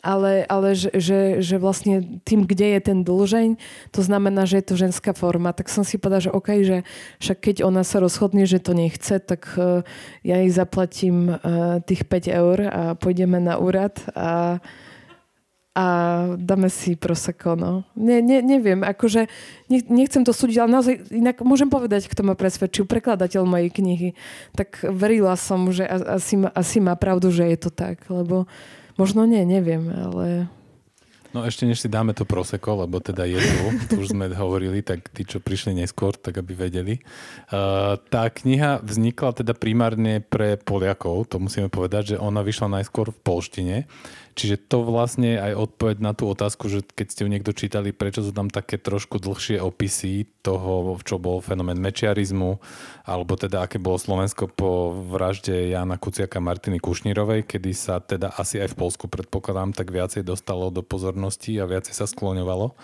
[0.00, 3.48] ale, ale že, že, že vlastne tým, kde je ten dlžeň,
[3.92, 5.56] to znamená, že je to ženská forma.
[5.56, 6.78] Tak som si povedala, že OK, že
[7.20, 9.86] však keď ona sa rozhodne, že to nechce, tak uh,
[10.26, 14.60] ja jej zaplatím uh, tých 5 eur a pôjdeme na úrad a,
[15.76, 15.84] a
[16.40, 17.84] dáme si proseko, no.
[17.96, 19.28] Ne, ne, neviem, akože
[19.68, 24.08] nechcem to súdiť, ale naozaj inak môžem povedať, kto ma presvedčil, prekladateľ mojej knihy.
[24.56, 28.48] Tak verila som, že asi, asi má pravdu, že je to tak, lebo
[28.96, 30.48] Možno nie, neviem, ale...
[31.36, 33.56] No ešte než si dáme to proseko, lebo teda je tu,
[33.92, 37.04] tu už sme hovorili, tak tí, čo prišli neskôr, tak aby vedeli.
[37.52, 43.12] Uh, tá kniha vznikla teda primárne pre Poliakov, to musíme povedať, že ona vyšla najskôr
[43.12, 43.76] v polštine.
[44.36, 48.20] Čiže to vlastne aj odpoveď na tú otázku, že keď ste ju niekto čítali, prečo
[48.20, 52.60] sú tam také trošku dlhšie opisy toho, čo bol fenomén mečiarizmu,
[53.08, 58.60] alebo teda aké bolo Slovensko po vražde Jana Kuciaka Martiny Kušnírovej, kedy sa teda asi
[58.60, 62.76] aj v Polsku predpokladám tak viacej dostalo do pozornosti a viacej sa skloňovalo.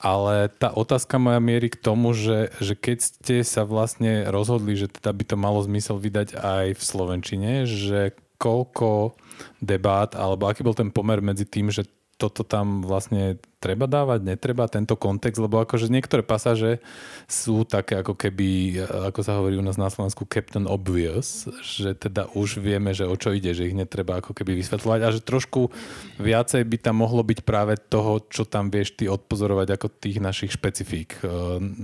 [0.00, 4.88] Ale tá otázka moja mierí k tomu, že, že keď ste sa vlastne rozhodli, že
[4.88, 9.12] teda by to malo zmysel vydať aj v Slovenčine, že koľko
[9.60, 11.84] debát, alebo aký bol ten pomer medzi tým, že
[12.20, 16.80] toto tam vlastne treba dávať, netreba tento kontext, lebo akože niektoré pasáže
[17.24, 18.76] sú také ako keby,
[19.12, 23.16] ako sa hovorí u nás na Slovensku, Captain Obvious, že teda už vieme, že o
[23.16, 25.72] čo ide, že ich netreba ako keby vysvetľovať a že trošku
[26.20, 30.52] viacej by tam mohlo byť práve toho, čo tam vieš ty odpozorovať ako tých našich
[30.56, 31.24] špecifík.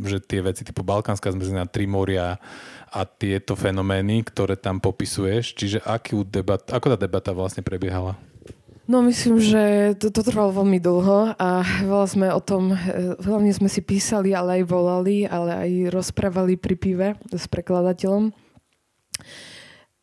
[0.04, 2.36] Že tie veci typu Balkánska zmrzlina, Trimoria
[2.96, 5.52] a tieto fenomény, ktoré tam popisuješ.
[5.52, 8.16] Čiže akú debat, ako tá debata vlastne prebiehala?
[8.86, 12.70] No myslím, že to, to trvalo veľmi dlho a veľa sme o tom,
[13.18, 18.30] hlavne sme si písali, ale aj volali, ale aj rozprávali pri pive s prekladateľom.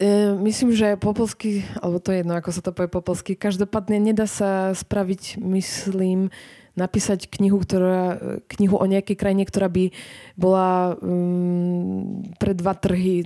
[0.03, 2.99] E, myslím, že po alebo to je jedno, ako sa to povie po
[3.39, 6.27] každopádne nedá sa spraviť, myslím,
[6.73, 8.17] napísať knihu, ktorá,
[8.57, 9.93] knihu o nejakej krajine, ktorá by
[10.33, 13.25] bola um, pre dva trhy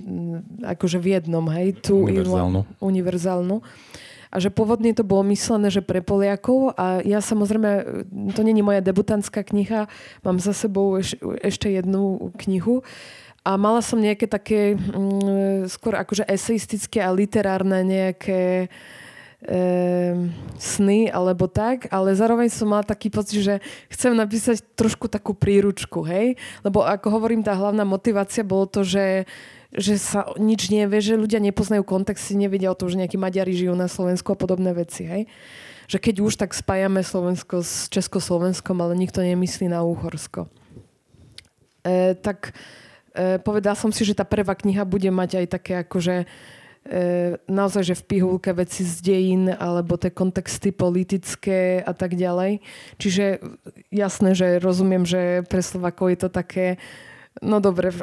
[0.60, 1.80] akože v jednom, hej?
[1.80, 2.60] Tu univerzálnu.
[2.80, 3.56] univerzálnu
[4.28, 8.04] a že pôvodne to bolo myslené, že pre Poliakov a ja samozrejme,
[8.36, 9.88] to není moja debutantská kniha,
[10.20, 12.84] mám za sebou eš, ešte jednu knihu
[13.48, 19.07] a mala som nejaké také mm, skôr akože eseistické a literárne nejaké e,
[20.58, 23.54] sny alebo tak, ale zároveň som mala taký pocit, že
[23.86, 26.34] chcem napísať trošku takú príručku, hej?
[26.66, 29.30] Lebo ako hovorím, tá hlavná motivácia bolo to, že
[29.68, 33.52] že sa nič nevie, že ľudia nepoznajú kontext, si nevedia o tom, že nejakí Maďari
[33.52, 35.04] žijú na Slovensku a podobné veci.
[35.04, 35.28] Hej?
[35.92, 40.48] Že keď už, tak spájame Slovensko s Československom, ale nikto nemyslí na Úhorsko.
[41.84, 42.56] E, tak
[43.12, 46.24] e, povedal som si, že tá prvá kniha bude mať aj také akože
[47.48, 52.64] naozaj, že v pihulke veci z dejín alebo tie kontexty politické a tak ďalej.
[52.96, 53.44] Čiže
[53.92, 56.80] jasné, že rozumiem, že pre Slovakov je to také
[57.38, 57.94] No dobre,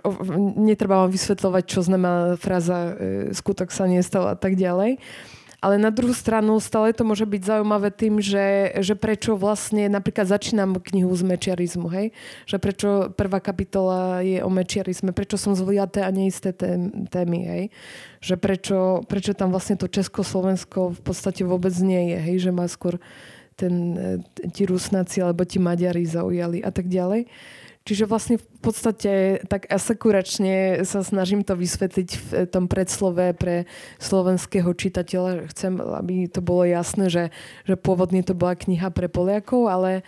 [0.56, 4.96] netreba vám vysvetľovať, čo znamená fráza e, skutok sa nestal a tak ďalej.
[5.64, 10.28] Ale na druhú stranu stále to môže byť zaujímavé tým, že, že prečo vlastne napríklad
[10.28, 12.08] začínam knihu z mečiarizmu, hej?
[12.48, 16.52] Že prečo prvá kapitola je o mečiarizme, prečo som zvoliaté a neisté
[17.10, 17.64] témy, hej?
[18.20, 22.38] Že prečo, prečo tam vlastne to Československo v podstate vôbec nie je, hej?
[22.50, 23.00] Že má skôr
[23.56, 27.26] ten, e, ti Rusnáci alebo ti Maďari zaujali a tak ďalej.
[27.86, 33.70] Čiže vlastne v podstate tak asekuračne sa snažím to vysvetliť v tom predslove pre
[34.02, 35.54] slovenského čitateľa.
[35.54, 37.24] Chcem, aby to bolo jasné, že,
[37.70, 40.02] že pôvodne to bola kniha pre Poliakov, ale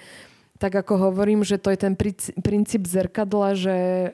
[0.58, 1.94] tak ako hovorím, že to je ten
[2.42, 4.10] princíp zrkadla, že e,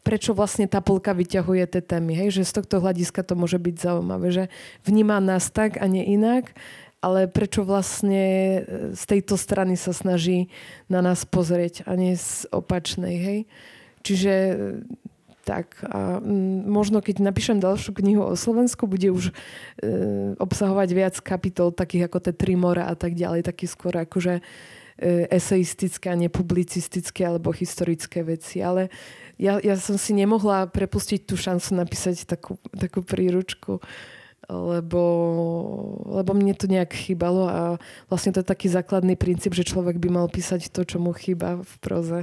[0.00, 2.16] prečo vlastne tá polka vyťahuje tie témy.
[2.24, 2.40] Hej?
[2.40, 4.44] Že z tohto hľadiska to môže byť zaujímavé, že
[4.88, 6.56] vníma nás tak a nie inak
[7.04, 8.60] ale prečo vlastne e,
[8.96, 10.48] z tejto strany sa snaží
[10.88, 13.38] na nás pozrieť a nie z opačnej, hej?
[14.00, 14.54] Čiže e,
[15.44, 16.18] tak a
[16.64, 19.32] možno keď napíšem ďalšiu knihu o Slovensku, bude už e,
[20.40, 24.42] obsahovať viac kapitol takých ako tie tri mora a tak ďalej, taký skôr akože e,
[25.28, 28.64] eseistické a nepublicistické alebo historické veci.
[28.64, 28.88] Ale
[29.36, 33.84] ja, ja som si nemohla prepustiť tú šancu napísať takú, takú príručku
[34.48, 35.02] lebo,
[36.04, 37.62] lebo mne to nejak chýbalo a
[38.08, 41.62] vlastne to je taký základný princíp, že človek by mal písať to, čo mu chýba
[41.62, 42.18] v proze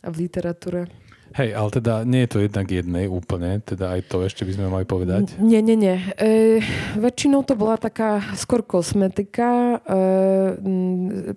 [0.00, 0.88] a v literatúre.
[1.30, 4.66] Hej, ale teda nie je to jednak jednej úplne, teda aj to ešte by sme
[4.66, 5.38] mali povedať.
[5.38, 5.94] Nie, nie, nie.
[6.18, 6.58] E,
[6.98, 9.78] väčšinou to bola taká skôr kosmetika.
[9.78, 10.58] E,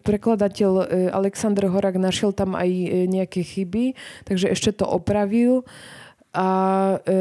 [0.02, 3.94] prekladateľ e, Aleksandr Horák našiel tam aj e, nejaké chyby,
[4.26, 5.62] takže ešte to opravil.
[5.62, 5.66] E,
[6.34, 6.50] a
[7.06, 7.18] e,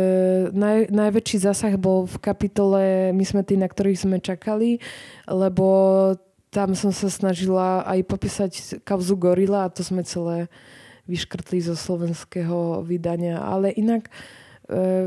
[0.56, 4.80] naj, najväčší zásah bol v kapitole My sme tí, na ktorých sme čakali,
[5.28, 5.68] lebo
[6.48, 8.52] tam som sa snažila aj popísať
[8.88, 10.48] kauzu Gorila a to sme celé
[11.04, 13.40] vyškrtli zo slovenského vydania.
[13.40, 14.08] Ale inak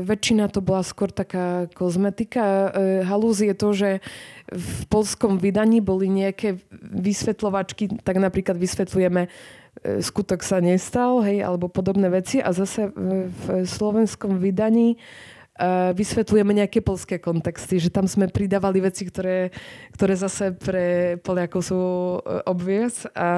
[0.04, 2.44] väčšina to bola skôr taká kozmetika.
[2.44, 2.68] E,
[3.08, 3.90] halúz je to, že
[4.52, 6.60] v polskom vydaní boli nejaké
[6.92, 9.26] vysvetľovačky, tak napríklad vysvetľujeme
[9.84, 14.96] E, skutok sa nestal, hej, alebo podobné veci a zase v, slovenskom vydaní
[15.96, 19.48] vysvetľujeme nejaké polské kontexty, že tam sme pridávali veci, ktoré,
[19.96, 23.30] ktoré zase pre Poliakov sú e, obvious a, a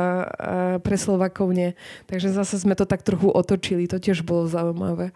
[0.83, 1.79] pre Slovakov nie.
[2.11, 5.15] Takže zase sme to tak trochu otočili, to tiež bolo zaujímavé.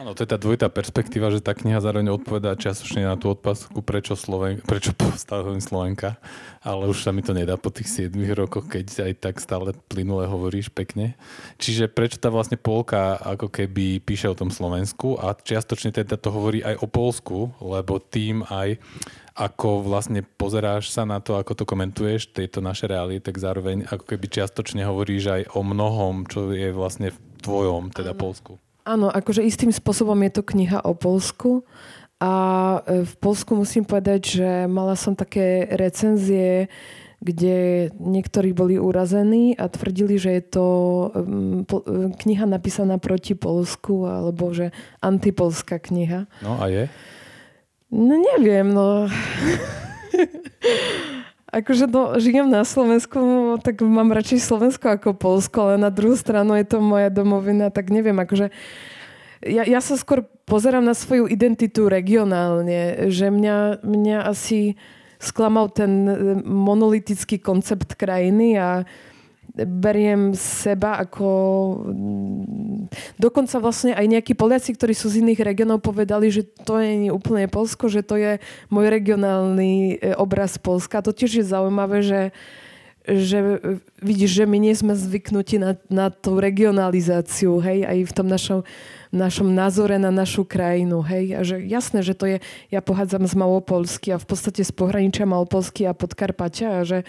[0.00, 3.84] Áno, to je tá dvojitá perspektíva, že tá kniha zároveň odpovedá čiastočne na tú odpasku,
[3.84, 6.16] prečo, Sloven- prečo postavujem Slovenka,
[6.64, 10.24] ale už sa mi to nedá po tých 7 rokoch, keď aj tak stále plynule
[10.24, 11.12] hovoríš pekne.
[11.60, 16.32] Čiže prečo tá vlastne Polka ako keby píše o tom Slovensku a čiastočne teda to
[16.32, 18.80] hovorí aj o Polsku, lebo tým aj
[19.32, 24.04] ako vlastne pozeráš sa na to, ako to komentuješ, tieto naše reálie, tak zároveň ako
[24.04, 28.60] keby čiastočne hovoríš aj o mnohom, čo je vlastne v tvojom, teda Polsku.
[28.82, 31.62] Áno, akože istým spôsobom je to kniha o Polsku
[32.18, 32.32] a
[32.86, 36.66] e, v Polsku musím povedať, že mala som také recenzie
[37.22, 40.66] kde niektorí boli urazení a tvrdili, že je to
[41.70, 46.26] po, um, kniha napísaná proti Polsku alebo že antipolská kniha.
[46.42, 46.90] No a je?
[47.94, 49.06] No neviem, no.
[51.52, 53.20] akože no, žijem na Slovensku,
[53.60, 57.92] tak mám radšej Slovensko ako Polsko, ale na druhú stranu je to moja domovina, tak
[57.92, 58.48] neviem, akože
[59.44, 64.78] ja, ja sa skôr pozerám na svoju identitu regionálne, že mňa, mňa asi
[65.22, 68.82] sklamal ten e, monolitický koncept krajiny a
[69.56, 71.28] beriem seba ako...
[73.20, 77.12] Dokonca vlastne aj nejakí Poliaci, ktorí sú z iných regionov, povedali, že to nie je
[77.12, 78.32] úplne Polsko, že to je
[78.72, 81.04] môj regionálny e, obraz Polska.
[81.04, 82.20] To tiež je zaujímavé, že
[83.02, 83.58] že
[83.98, 88.60] vidíš, že my nie sme zvyknutí na, na tú regionalizáciu, hej, aj v tom našom
[89.12, 91.04] našom názore na našu krajinu.
[91.04, 91.24] Hej?
[91.36, 92.36] A že jasné, že to je,
[92.72, 97.04] ja pochádzam z Malopolsky a v podstate z pohraničia Malopolsky a Podkarpatia a že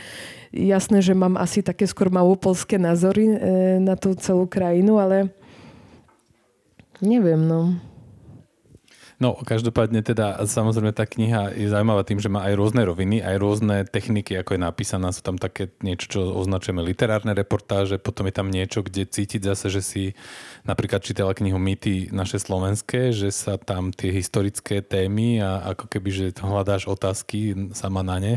[0.52, 3.38] jasné, že mám asi také skôr malopolské názory e,
[3.80, 5.32] na tú celú krajinu, ale
[7.00, 7.80] neviem, no.
[9.24, 13.40] No, každopádne teda, samozrejme tá kniha je zaujímavá tým, že má aj rôzne roviny, aj
[13.40, 15.16] rôzne techniky, ako je napísaná.
[15.16, 19.72] Sú tam také niečo, čo označujeme literárne reportáže, potom je tam niečo, kde cítiť zase,
[19.72, 20.04] že si
[20.68, 26.10] napríklad čítala knihu Mýty naše slovenské, že sa tam tie historické témy a ako keby,
[26.12, 28.36] že hľadáš otázky sama na ne,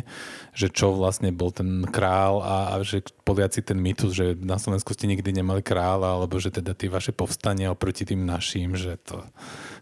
[0.54, 4.94] že čo vlastne bol ten král a, a že Poliaci ten mýtus, že na Slovensku
[4.94, 9.26] ste nikdy nemali kráľa, alebo že teda tie vaše povstania oproti tým našim, že to,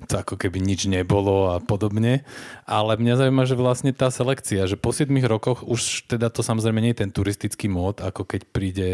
[0.05, 2.23] to ako keby nič nebolo a podobne.
[2.64, 6.81] Ale mňa zaujíma, že vlastne tá selekcia, že po 7 rokoch už teda to samozrejme
[6.81, 8.88] nie je ten turistický mód, ako keď príde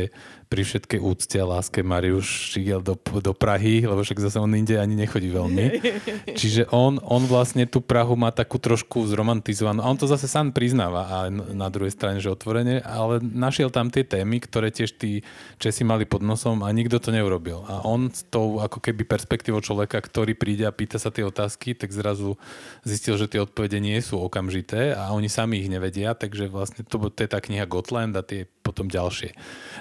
[0.51, 4.83] pri všetkej úcte a láske Mariuš šiel do, do Prahy, lebo však zase on inde
[4.83, 5.65] ani nechodí veľmi.
[6.41, 9.79] Čiže on, on vlastne tú Prahu má takú trošku zromantizovanú.
[9.79, 13.95] A on to zase sám priznáva a na druhej strane, že otvorene, ale našiel tam
[13.95, 15.23] tie témy, ktoré tiež tí
[15.63, 17.63] Česi mali pod nosom a nikto to neurobil.
[17.71, 21.79] A on s tou ako keby perspektívou človeka, ktorý príde a pýta sa tie otázky,
[21.79, 22.35] tak zrazu
[22.83, 26.97] zistil, že tie odpovede nie sú okamžité a oni sami ich nevedia, takže vlastne to,
[27.11, 29.37] to je tá kniha Gotland a tie potom ďalšie.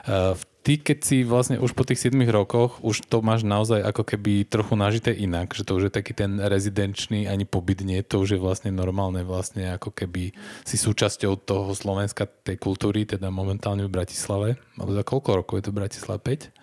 [0.10, 4.04] Uh, ty keď si vlastne už po tých 7 rokoch, už to máš naozaj ako
[4.04, 8.20] keby trochu nažité inak, že to už je taký ten rezidenčný, ani pobyt nie, to
[8.20, 10.36] už je vlastne normálne vlastne ako keby
[10.68, 14.60] si súčasťou toho Slovenska, tej kultúry, teda momentálne v Bratislave.
[14.76, 16.20] Alebo za koľko rokov je to Bratislava?
[16.20, 16.59] 5?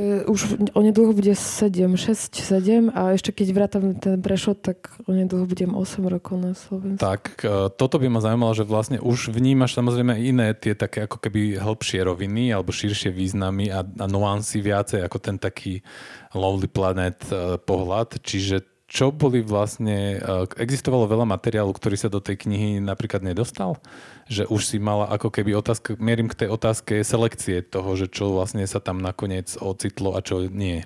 [0.00, 5.44] Uh, už onedlho bude 7, 6, 7 a ešte keď vrátam ten Prešov, tak onedlho
[5.44, 7.04] budem 8 rokov na Slovensku.
[7.04, 11.20] Tak, uh, toto by ma zaujímalo, že vlastne už vnímaš samozrejme iné tie také ako
[11.20, 15.84] keby hĺbšie roviny alebo širšie významy a, a nuancy viacej ako ten taký
[16.32, 20.18] Lonely Planet uh, pohľad, čiže čo boli vlastne,
[20.58, 23.78] existovalo veľa materiálu, ktorý sa do tej knihy napríklad nedostal?
[24.26, 28.34] Že už si mala ako keby otázka, mierim k tej otázke selekcie toho, že čo
[28.34, 30.82] vlastne sa tam nakoniec ocitlo a čo nie.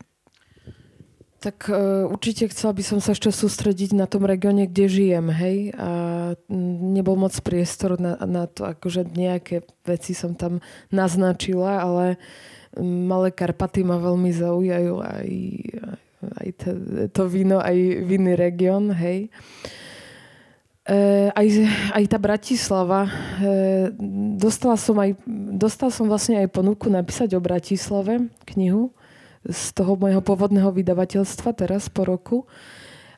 [1.40, 5.72] Tak uh, určite chcela by som sa ešte sústrediť na tom regióne, kde žijem, hej.
[5.76, 5.88] A
[6.52, 10.60] nebol moc priestor na, na to, akože nejaké veci som tam
[10.92, 12.20] naznačila, ale
[12.84, 15.28] Malé Karpaty ma veľmi zaujajú aj,
[15.78, 16.03] aj
[16.60, 16.70] to,
[17.10, 19.28] to víno, aj vinný región, hej.
[20.84, 21.46] E, aj,
[21.96, 23.08] aj tá Bratislava,
[23.40, 23.88] e,
[24.36, 25.16] dostala som aj,
[25.56, 28.92] dostal som vlastne aj ponuku napísať o Bratislave knihu
[29.48, 32.38] z toho môjho pôvodného vydavateľstva teraz po roku.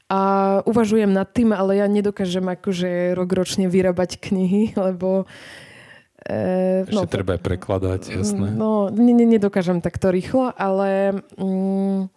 [0.06, 5.26] A uvažujem nad tým, ale ja nedokážem akože rok ročne vyrábať knihy, lebo
[6.22, 8.54] e, Ešte no, treba aj prekladať, jasné.
[8.54, 12.14] No, ne, nedokážem takto rýchlo, ale mm,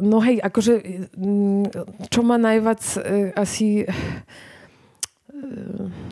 [0.00, 0.72] No hej, akože
[1.14, 1.64] mm,
[2.10, 3.86] čo ma najviac e, asi e,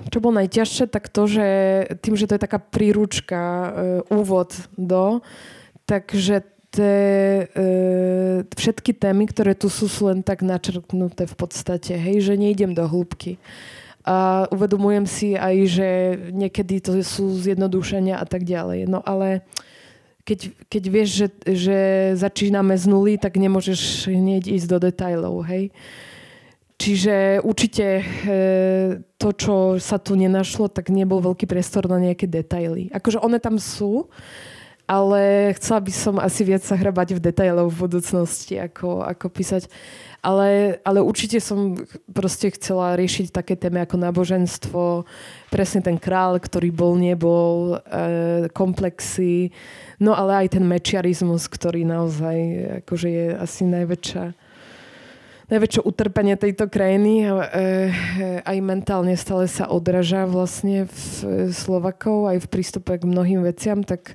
[0.08, 1.46] čo bolo najťažšie, tak to, že
[2.00, 3.70] tým, že to je taká príručka, e,
[4.14, 5.20] úvod do,
[5.88, 7.48] takže tie,
[8.44, 12.84] všetky témy, ktoré tu sú, sú len tak načrknuté v podstate, hej, že nejdem do
[12.84, 13.40] hĺbky.
[14.04, 15.88] A uvedomujem si aj, že
[16.28, 18.84] niekedy to sú zjednodušenia a tak ďalej.
[18.84, 19.68] No ale uh,
[20.28, 21.78] keď, keď vieš, že, že
[22.20, 25.72] začíname z nuly, tak nemôžeš hneď ísť do detajlov, hej.
[26.78, 28.04] Čiže určite e,
[29.18, 32.86] to, čo sa tu nenašlo, tak nebol veľký priestor na nejaké detaily.
[32.94, 34.06] Akože one tam sú,
[34.86, 39.66] ale chcela by som asi viac sa hrabať v detailoch v budúcnosti, ako, ako písať.
[40.22, 41.74] Ale, ale určite som
[42.14, 44.82] proste chcela riešiť také témy ako náboženstvo,
[45.50, 49.50] presne ten král, ktorý bol, nebol, e, komplexy,
[49.98, 52.36] No ale aj ten mečiarizmus, ktorý naozaj
[52.86, 54.24] akože je asi najväčšia
[55.48, 57.28] najväčšie utrpenie tejto krajiny e,
[58.44, 61.00] aj mentálne stále sa odraža vlastne v
[61.56, 64.12] Slovakov aj v prístupe k mnohým veciam, tak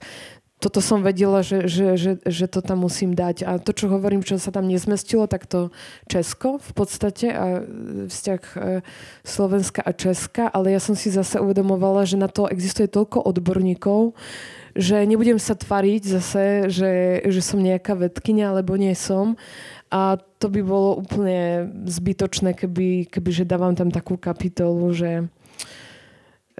[0.64, 3.44] toto som vedela, že, že, že, že to tam musím dať.
[3.44, 5.76] A to, čo hovorím, čo sa tam nezmestilo, tak to
[6.08, 7.60] Česko v podstate a
[8.08, 8.80] vzťah e,
[9.28, 14.16] Slovenska a Česka, ale ja som si zase uvedomovala, že na to existuje toľko odborníkov,
[14.74, 19.38] že nebudem sa tvariť zase, že, že som nejaká vedkynia, alebo nie som.
[19.94, 25.30] A to by bolo úplne zbytočné, keby, keby že dávam tam takú kapitolu, že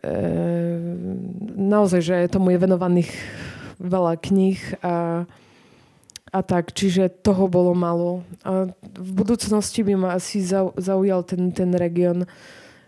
[0.06, 0.14] e,
[1.58, 3.10] naozaj, že tomu je venovaných
[3.82, 5.26] veľa kníh a,
[6.30, 6.78] a tak.
[6.78, 8.22] Čiže toho bolo malo.
[8.46, 10.46] A v budúcnosti by ma asi
[10.78, 12.30] zaujal ten, ten region.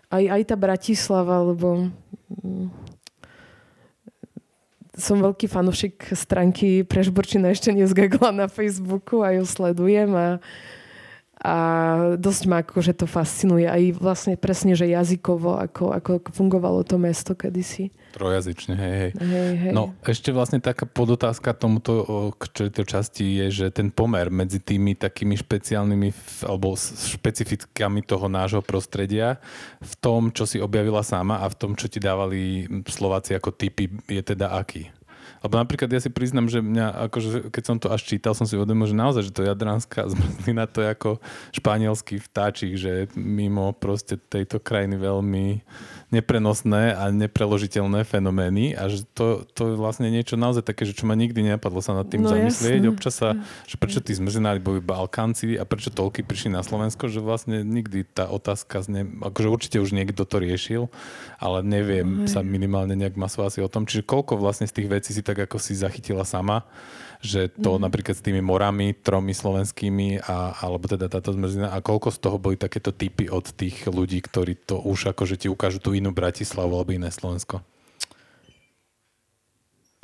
[0.06, 1.90] Aj, aj tá Bratislava, lebo
[4.96, 10.28] som veľký fanúšik stránky Prežborčina ešte nezgagla na Facebooku a ju sledujem a,
[11.44, 11.56] a
[12.16, 17.36] dosť ma akože to fascinuje aj vlastne presne, že jazykovo, ako, ako fungovalo to mesto
[17.36, 17.92] kedysi.
[18.16, 19.10] Trojazyčne, hej, hej.
[19.20, 19.72] hej, hej.
[19.76, 24.96] No ešte vlastne taká podotázka tomuto k tejto časti je, že ten pomer medzi tými
[24.96, 29.36] takými špeciálnymi alebo špecifikami toho nášho prostredia
[29.84, 33.92] v tom, čo si objavila sama a v tom, čo ti dávali Slováci ako typy,
[34.08, 34.88] je teda aký?
[35.44, 38.56] Lebo napríklad ja si priznam, že mňa, akože, keď som to až čítal, som si
[38.56, 41.10] uvedomil, že naozaj, že to jadranská zmrzlina to je ako
[41.52, 45.46] španielský vtáčik, že mimo proste tejto krajiny veľmi
[46.14, 51.02] neprenosné a nepreložiteľné fenomény a že to, to je vlastne niečo naozaj také, že čo
[51.02, 52.78] ma nikdy nenapadlo sa nad tým no, zamyslieť.
[52.78, 52.92] Jasne.
[52.94, 53.34] Občas sa,
[53.66, 58.06] že prečo tí zmrzinári boli Balkánci a prečo toľky prišli na Slovensko, že vlastne nikdy
[58.06, 60.86] tá otázka, zne, akože určite už niekto to riešil,
[61.42, 62.38] ale neviem Aj.
[62.38, 63.84] sa minimálne nejak asi o tom.
[63.84, 66.62] Čiže koľko vlastne z tých vecí si tak ako si zachytila sama
[67.20, 67.82] že to mm.
[67.82, 72.36] napríklad s tými morami, tromi slovenskými, a, alebo teda táto zmrzina, a koľko z toho
[72.36, 76.72] boli takéto typy od tých ľudí, ktorí to už akože ti ukážu tú inú Bratislavu
[76.72, 77.64] alebo iné Slovensko?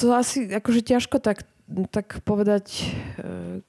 [0.00, 1.46] To asi akože ťažko tak,
[1.94, 2.90] tak povedať,
[3.20, 3.62] e,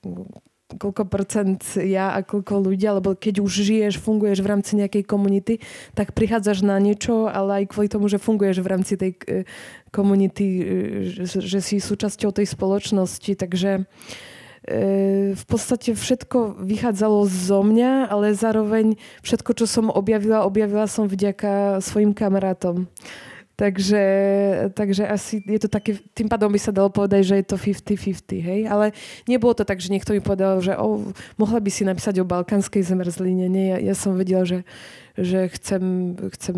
[0.72, 5.54] koľko percent ja a koľko ľudia, lebo keď už žiješ, funguješ v rámci nejakej komunity,
[5.94, 9.46] tak prichádzaš na niečo, ale aj kvôli tomu, že funguješ v rámci tej e,
[9.94, 10.64] komunity, e,
[11.26, 13.84] že, že si súčasťou tej spoločnosti, takže
[14.66, 21.06] e, v podstate všetko vychádzalo zo mňa, ale zároveň všetko, čo som objavila, objavila som
[21.06, 22.90] vďaka svojim kamarátom.
[23.54, 24.04] Takže,
[24.74, 28.42] takže asi je to také, tým pádom by sa dalo povedať, že je to 50-50,
[28.42, 28.62] hej?
[28.66, 28.98] Ale
[29.30, 32.82] nebolo to tak, že niekto mi povedal, že oh, mohla by si napísať o balkánskej
[32.82, 33.46] zmrzline.
[33.46, 34.66] Nie, ja, ja som vedela, že,
[35.14, 36.58] že chcem, chcem,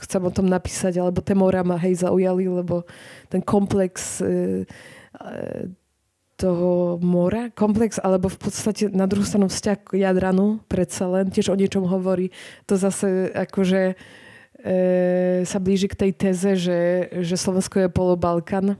[0.00, 2.88] chcem o tom napísať, alebo tie mora ma hej zaujali, lebo
[3.28, 4.64] ten komplex e,
[5.20, 5.68] e,
[6.40, 11.52] toho mora, komplex, alebo v podstate na druhú stranu vzťah k Jadranu, predsa len, tiež
[11.52, 12.32] o niečom hovorí.
[12.64, 14.00] To zase akože
[15.42, 16.80] sa blíži k tej teze, že,
[17.22, 18.78] že Slovensko je polobalkan.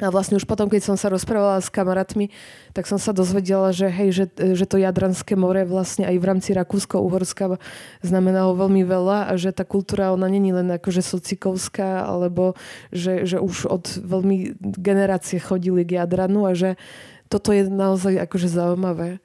[0.00, 2.32] A vlastne už potom, keď som sa rozprávala s kamarátmi,
[2.72, 6.50] tak som sa dozvedela, že hej, že, že to Jadranské more vlastne aj v rámci
[6.56, 7.60] Rakúsko-Uhorska
[8.00, 12.56] znamenalo veľmi veľa a že tá kultúra, ona není len akože socikovská, alebo
[12.88, 16.80] že, že už od veľmi generácie chodili k Jadranu a že
[17.28, 19.20] toto je naozaj akože zaujímavé.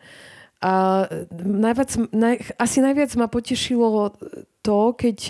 [0.59, 1.05] A
[1.39, 4.11] najviac, naj, asi najviac ma potešilo
[4.65, 5.29] to, keď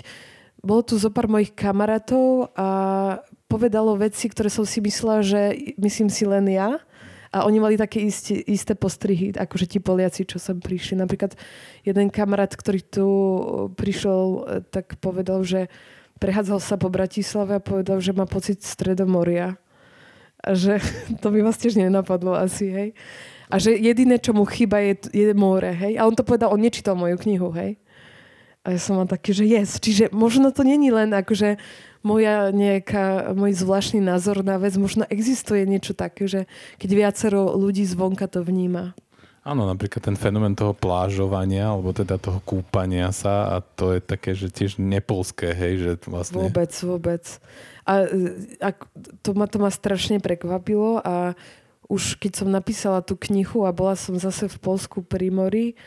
[0.64, 2.68] bolo tu zo pár mojich kamarátov a
[3.46, 6.80] povedalo veci, ktoré som si myslela, že myslím si len ja.
[7.30, 10.96] A oni mali také isté, isté postrihy, akože ti Poliaci, čo sem prišli.
[10.96, 11.36] Napríklad
[11.84, 13.06] jeden kamarát, ktorý tu
[13.76, 15.68] prišiel, tak povedal, že
[16.16, 19.60] prechádzal sa po Bratislave a povedal, že má pocit stredomoria.
[20.40, 20.80] A že
[21.22, 22.88] to by vás tiež nenapadlo asi, hej.
[23.46, 26.00] A že jediné, čo mu chýba, je, je more, hej.
[26.00, 27.78] A on to povedal, on nečítal moju knihu, hej.
[28.66, 29.78] A ja som mal taký, že yes.
[29.78, 31.54] Čiže možno to není len akože
[32.02, 36.50] moja nejaká, môj zvláštny názor na vec, možno existuje niečo také, že
[36.82, 38.98] keď viacero ľudí zvonka to vníma.
[39.46, 44.34] Áno, napríklad ten fenomén toho plážovania, alebo teda toho kúpania sa a to je také,
[44.34, 46.42] že tiež nepolské, hej, že vlastne...
[46.50, 47.22] Vôbec, vôbec.
[47.86, 48.10] A,
[48.58, 48.68] a
[49.22, 51.38] to, ma, to ma strašne prekvapilo a
[51.86, 55.78] už keď som napísala tú knihu a bola som zase v Polsku pri mori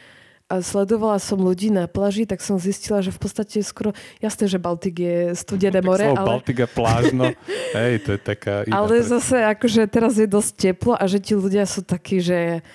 [0.49, 3.93] a sledovala som ľudí na plaži, tak som zistila, že v podstate skoro...
[4.17, 6.25] Jasné, že Baltik je studené more, ale...
[6.25, 7.29] Baltik a plážno,
[7.77, 8.65] hej, to je taká...
[8.65, 12.65] Ale zase akože teraz je dosť teplo a že ti ľudia sú takí, že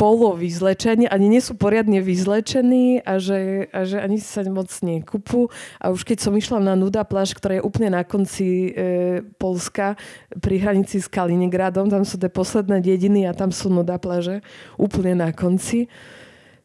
[0.00, 5.52] polo vyzlečení, ani nie sú poriadne vyzlečení a že, a že ani sa moc nekupú.
[5.76, 10.00] A už keď som išla na Nuda pláž, ktorá je úplne na konci e, Polska,
[10.40, 14.40] pri hranici s Kaliningradom, tam sú tie posledné dediny a tam sú Nuda pláže,
[14.80, 15.92] úplne na konci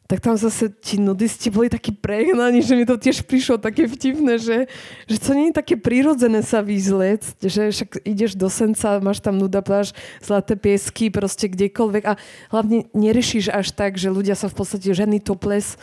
[0.05, 4.37] tak tam zase ti nudisti boli takí prehnaní, že mi to tiež prišlo také vtipné,
[4.37, 4.69] že,
[5.09, 9.41] že to nie je také prírodzené sa vyzliecť, že však ideš do Senca, máš tam
[9.41, 12.13] nuda pláž, zlaté piesky, proste kdekoľvek a
[12.53, 15.81] hlavne neriešiš až tak, že ľudia sa v podstate ženy toples,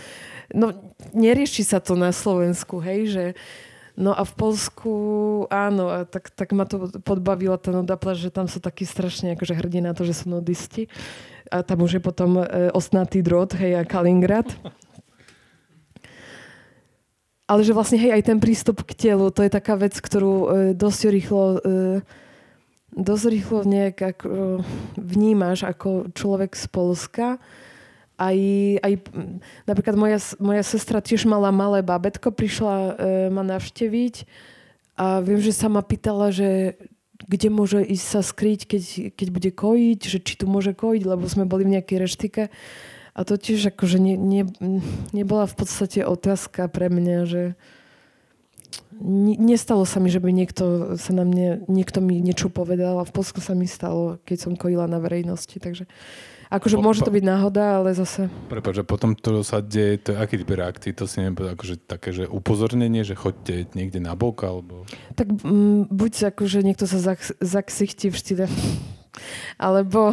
[0.54, 0.70] no
[1.10, 3.24] nerieši sa to na Slovensku, hej, že
[4.03, 4.92] No a v Polsku,
[5.46, 9.38] áno, a tak, tak ma to podbavila tá nuda pláž, že tam sú takí strašne
[9.38, 10.90] akože hrdí na to, že sú nudisti
[11.46, 14.50] a tam už je potom e, osnatý drôt, hej, a Kaliningrad.
[17.50, 20.46] Ale že vlastne, hej, aj ten prístup k telu, to je taká vec, ktorú e,
[20.74, 22.03] dosť rýchlo e,
[22.92, 24.36] dosť rýchlo nejak ako, e,
[25.00, 27.26] vnímaš ako človek z Polska.
[28.20, 28.38] Aj,
[28.84, 28.92] aj
[29.66, 32.92] napríklad moja, moja sestra tiež mala malé babetko, prišla e,
[33.32, 34.28] ma navšteviť
[35.00, 36.76] a viem, že sa ma pýtala, že
[37.26, 38.82] kde môže ísť sa skryť, keď,
[39.14, 42.42] keď bude kojiť, že či tu môže kojiť, lebo sme boli v nejakej reštike.
[43.12, 44.42] A to tiež akože ne, ne,
[45.12, 47.42] nebola v podstate otázka pre mňa, že
[49.36, 53.14] nestalo sa mi, že by niekto sa na mne, niekto mi niečo povedal a v
[53.14, 55.84] Polsku sa mi stalo, keď som kojila na verejnosti, takže
[56.53, 58.28] Akože po, môže to byť náhoda, ale zase...
[58.53, 60.92] Prepač, že potom to sa deje, to je aký typ reakcií?
[61.00, 64.84] To si nebude akože také, že upozornenie, že chodte niekde na bok, alebo...
[65.16, 68.44] Tak m, mm, buď akože niekto sa zak, zaksichtí v štýle,
[69.57, 70.12] alebo,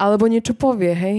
[0.00, 1.18] alebo niečo povie, hej?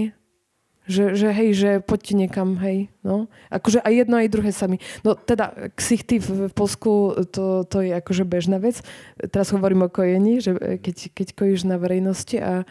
[0.90, 3.30] Že, že hej, že poďte niekam, hej, no.
[3.54, 4.82] Akože aj jedno, aj druhé sami.
[5.06, 8.82] No teda ksichty v, v Polsku, to, to je akože bežná vec.
[9.30, 12.66] Teraz hovorím o kojení, že keď, keď kojíš na verejnosti a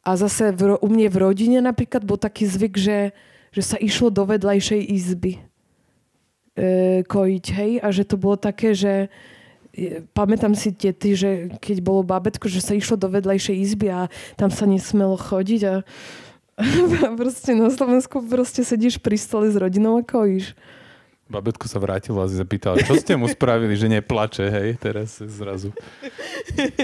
[0.00, 2.98] a zase v, u mne v rodine napríklad bol taký zvyk, že,
[3.52, 5.32] že sa išlo do vedľajšej izby
[6.56, 9.12] e, kojiť, hej, a že to bolo také, že
[9.76, 11.30] e, pamätám si tety, že
[11.60, 14.08] keď bolo babetko, že sa išlo do vedľajšej izby a
[14.40, 15.74] tam sa nesmelo chodiť a,
[16.56, 16.64] a
[17.20, 20.56] proste na Slovensku proste sedíš pri stole s rodinou a kojíš.
[21.30, 25.70] Babetko sa vrátilo a si zapýtal, čo ste mu spravili, že neplače, hej, teraz zrazu.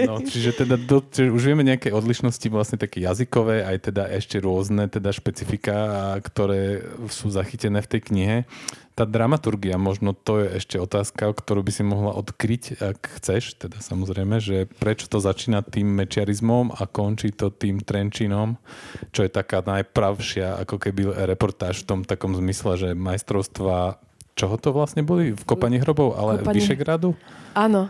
[0.07, 4.39] No, čiže teda do, čiže už vieme nejaké odlišnosti vlastne také jazykové, aj teda ešte
[4.39, 5.75] rôzne teda špecifika,
[6.23, 8.37] ktoré sú zachytené v tej knihe.
[8.97, 13.85] Tá dramaturgia, možno to je ešte otázka, ktorú by si mohla odkryť, ak chceš, teda
[13.85, 18.57] samozrejme, že prečo to začína tým mečiarizmom a končí to tým trenčinom,
[19.13, 24.06] čo je taká najpravšia ako keby reportáž v tom takom zmysle, že majstrovstva
[24.37, 25.33] čoho to vlastne boli?
[25.33, 26.61] V kopaní hrobov, ale Kopanie...
[26.61, 27.17] Vyšegradu?
[27.57, 27.89] Áno.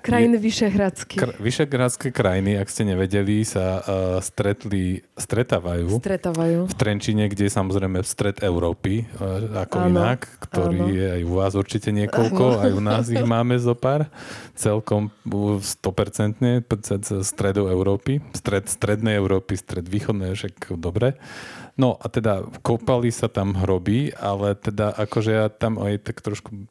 [0.00, 1.16] Krajiny Vyšehradské.
[1.20, 3.84] Kr- Vyšehradské krajiny, ak ste nevedeli, sa uh,
[4.24, 6.00] stretli, stretávajú.
[6.00, 6.72] Stretávajú.
[6.72, 10.88] V Trenčine, kde je samozrejme stred Európy, uh, ako áno, inak, ktorý áno.
[10.88, 12.62] je aj u vás určite niekoľko, áno.
[12.64, 14.08] aj u nás ich máme zo pár.
[14.56, 16.64] Celkom 100%
[17.20, 18.24] stredu Európy.
[18.32, 21.20] Stred strednej Európy, stred východnej, však dobre.
[21.78, 26.66] No a teda kopali sa tam hroby, ale teda akože ja tam aj tak trošku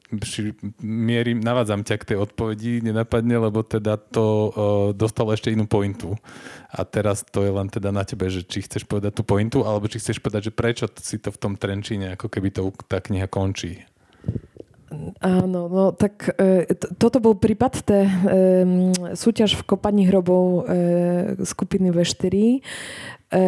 [0.83, 4.49] mierim, navádzam ťa k tej odpovedi, nenapadne, lebo teda to uh,
[4.91, 6.19] dostalo ešte inú pointu.
[6.69, 9.87] A teraz to je len teda na tebe, že či chceš povedať tú pointu, alebo
[9.87, 13.27] či chceš povedať, že prečo si to v tom Trenčíne, ako keby to tá kniha
[13.27, 13.83] končí.
[15.21, 16.65] Áno, no tak e,
[16.97, 18.11] toto bol prípad té e,
[19.13, 22.25] súťaž v kopaní hrobov e, skupiny V4.
[22.33, 23.41] E,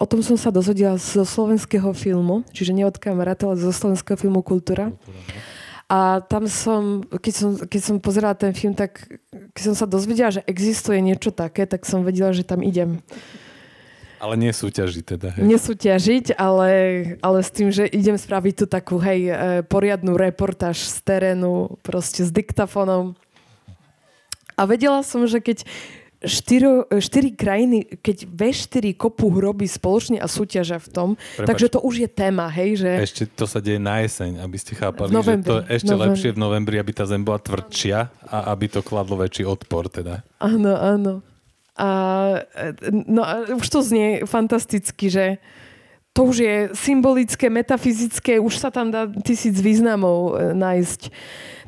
[0.00, 4.16] o tom som sa dozvedela zo slovenského filmu, čiže nie od kamaráta, ale zo slovenského
[4.16, 4.88] filmu Kultúra.
[5.92, 9.20] A tam som keď, som, keď som pozerala ten film, tak
[9.52, 13.04] keď som sa dozvedela, že existuje niečo také, tak som vedela, že tam idem.
[14.20, 15.28] Ale nie súťažiť teda.
[15.32, 15.42] Hej.
[15.48, 16.70] Nesúťažiť, ale,
[17.24, 22.20] ale s tým, že idem spraviť tu takú, hej, e, poriadnu reportáž z terénu, proste
[22.20, 23.16] s diktafónom.
[24.60, 25.64] A vedela som, že keď
[26.20, 31.78] štyro, štyri krajiny, keď V4 kopu hroby spoločne a súťažia v tom, Prepač, takže to
[31.80, 32.90] už je téma, hej, že...
[33.08, 36.04] Ešte to sa deje na jeseň, aby ste chápali, že to je ešte novembri.
[36.12, 37.98] lepšie v novembri, aby tá zem bola tvrdšia
[38.28, 40.20] a aby to kladlo väčší odpor teda.
[40.44, 41.24] Áno, áno.
[41.80, 41.88] A,
[42.92, 45.40] no a už to znie fantasticky, že
[46.12, 51.00] to už je symbolické, metafyzické, už sa tam dá tisíc významov e, nájsť.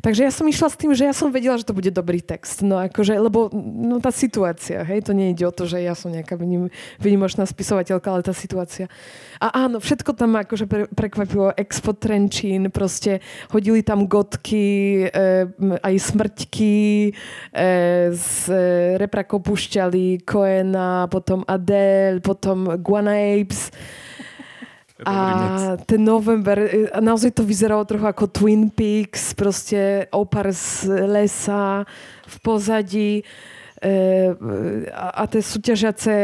[0.02, 2.66] Takže ja som išla s tým, že ja som vedela, že to bude dobrý text.
[2.66, 6.10] No akože, lebo no, tá situácia, hej, to nie ide o to, že ja som
[6.10, 6.34] nejaká
[6.98, 8.90] vynimočná spisovateľka, ale tá situácia.
[9.38, 11.54] A áno, všetko tam akože pre, prekvapilo.
[11.54, 13.22] Expo Trenčín, proste
[13.54, 15.46] hodili tam gotky, e,
[15.78, 16.74] aj smrťky,
[17.06, 17.10] e,
[18.10, 23.70] z e, Repra Kopušťali, Koena, potom Adele, potom Guana Apes.
[25.06, 31.86] A ten november, e, naozaj to vyzeralo trochu ako Twin Peaks, proste opar z lesa
[32.26, 33.12] v pozadí.
[33.82, 36.14] a, a tie súťažiace,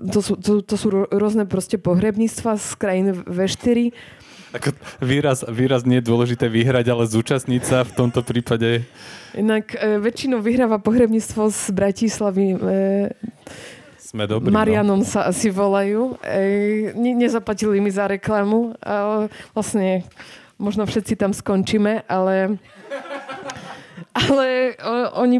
[0.00, 3.92] to sú, to, to sú rôzne proste pohrebníctva z krajín V4.
[4.48, 4.72] Ako
[5.04, 8.80] výraz, výraz nie je dôležité vyhrať, ale zúčastniť sa v tomto prípade.
[9.36, 12.56] Inak e, väčšinou vyhráva pohrebníctvo z Bratislavy.
[12.56, 12.58] E,
[14.08, 15.08] Sme dobrí, Marianom no.
[15.08, 16.16] sa asi volajú.
[16.24, 18.72] E, ne, nezaplatili mi za reklamu.
[18.80, 20.08] A vlastne
[20.56, 22.56] možno všetci tam skončíme, ale
[24.18, 24.74] ale
[25.14, 25.38] oni,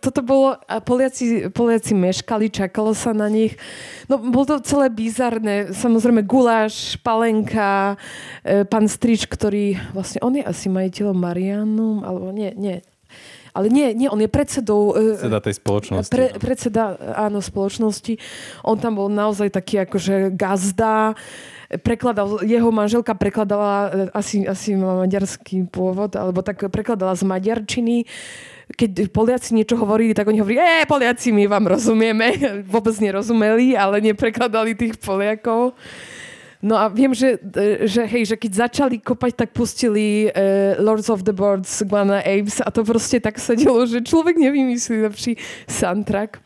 [0.00, 3.58] toto bolo, a Poliaci, Poliaci meškali, čakalo sa na nich.
[4.06, 5.74] No, bolo to celé bizarné.
[5.76, 8.00] Samozrejme, guláš, palenka,
[8.40, 12.80] e, pán Strič, ktorý, vlastne, on je asi majiteľom Marianum, alebo nie, nie,
[13.58, 14.94] ale nie, nie, on je predsedou...
[14.94, 16.12] E, predseda tej spoločnosti.
[16.14, 16.38] Pre, no.
[16.38, 16.82] predseda,
[17.18, 18.14] áno, spoločnosti.
[18.62, 21.18] On tam bol naozaj taký akože gazda
[21.68, 28.08] prekladal, jeho manželka prekladala, e, asi, asi má maďarský pôvod, alebo tak prekladala z maďarčiny.
[28.72, 32.32] Keď Poliaci niečo hovorili, tak oni hovorili, e, Poliaci, my vám rozumieme.
[32.72, 35.76] Vôbec nerozumeli, ale neprekladali tých Poliakov.
[36.58, 41.06] No a viem, že, e, že, hej, že keď začali kopať, tak pustili uh, Lords
[41.06, 45.38] of the Boards, Guana Apes a to proste tak sedelo, že človek nevymyslí lepší
[45.70, 46.42] soundtrack.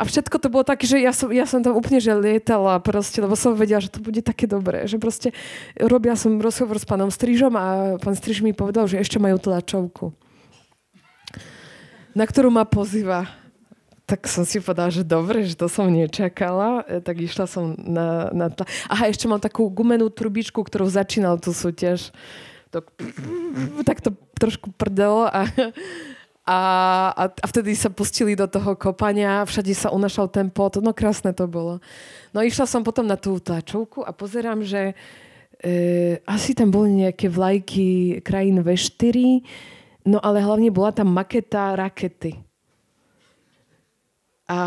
[0.00, 3.20] A všetko to bolo také, že ja som, ja som tam úplne že lietala proste,
[3.20, 4.88] lebo som vedela, že to bude také dobré.
[4.88, 5.28] Že proste
[5.76, 10.16] robila som rozhovor s pánom Strižom a pán Striž mi povedal, že ešte majú tlačovku,
[12.16, 13.28] na ktorú ma pozýva.
[14.10, 16.82] Tak som si povedala, že dobre, že to som nečakala.
[16.90, 18.66] E, tak išla som na, na tla...
[18.90, 22.10] Aha, ešte mám takú gumenú trubičku, ktorú začínal tú súťaž.
[22.74, 22.82] To,
[23.86, 25.46] tak to trošku prdelo a
[26.50, 26.58] a,
[27.14, 31.30] a, a vtedy sa pustili do toho kopania, všade sa unašal ten pot, no krásne
[31.30, 31.78] to bolo.
[32.34, 34.98] No išla som potom na tú tlačovku a pozerám, že
[35.62, 39.46] e, asi tam boli nejaké vlajky krajín V4,
[40.10, 42.49] no ale hlavne bola tam maketa rakety.
[44.50, 44.58] A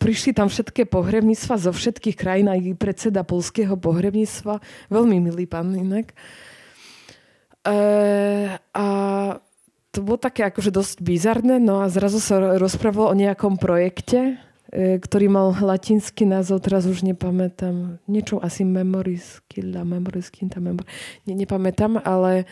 [0.00, 6.16] prišli tam všetké pohrebníctva zo všetkých krajín, aj predseda polského pohrebníctva, veľmi milý pán inak.
[7.60, 7.76] E,
[8.56, 8.86] a
[9.92, 14.40] to bolo také akože dosť bizarné, no a zrazu sa rozprávalo o nejakom projekte,
[14.72, 20.88] e, ktorý mal latinský názov, teraz už nepamätám, niečo asi memory skill, memory skill, memory,
[21.28, 22.48] ne, nepamätám, ale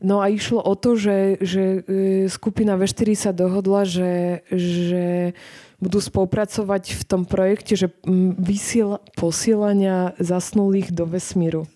[0.00, 5.32] no a išlo o to, že, že e, skupina V4 sa dohodla, že, že
[5.78, 7.94] budú spolupracovať v tom projekte, že
[8.38, 11.70] vysiel posielania zasnulých do vesmíru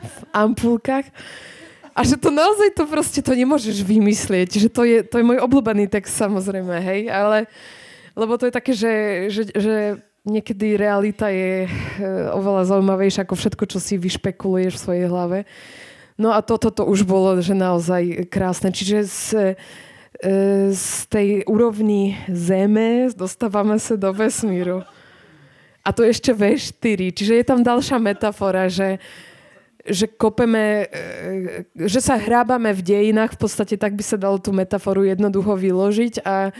[0.00, 1.06] v ampulkách.
[1.94, 4.56] A že to naozaj to proste to nemôžeš vymyslieť.
[4.56, 7.50] Že to je, to je môj obľúbený text samozrejme, hej, ale
[8.18, 8.94] lebo to je také, že,
[9.30, 9.74] že, že
[10.26, 11.70] niekedy realita je e,
[12.34, 15.38] oveľa zaujímavejšia ako všetko, čo si vyšpekuluješ v svojej hlave.
[16.20, 18.74] No a toto to už bolo, že naozaj krásne.
[18.74, 19.20] Čiže z,
[20.70, 24.84] z tej úrovni Zeme dostávame sa do vesmíru.
[25.80, 27.08] A to ešte V4.
[27.16, 29.00] Čiže je tam ďalšia metafora, že,
[29.80, 34.52] že kopeme, e, že sa hrábame v dejinách, v podstate tak by sa dalo tú
[34.52, 36.52] metaforu jednoducho vyložiť a,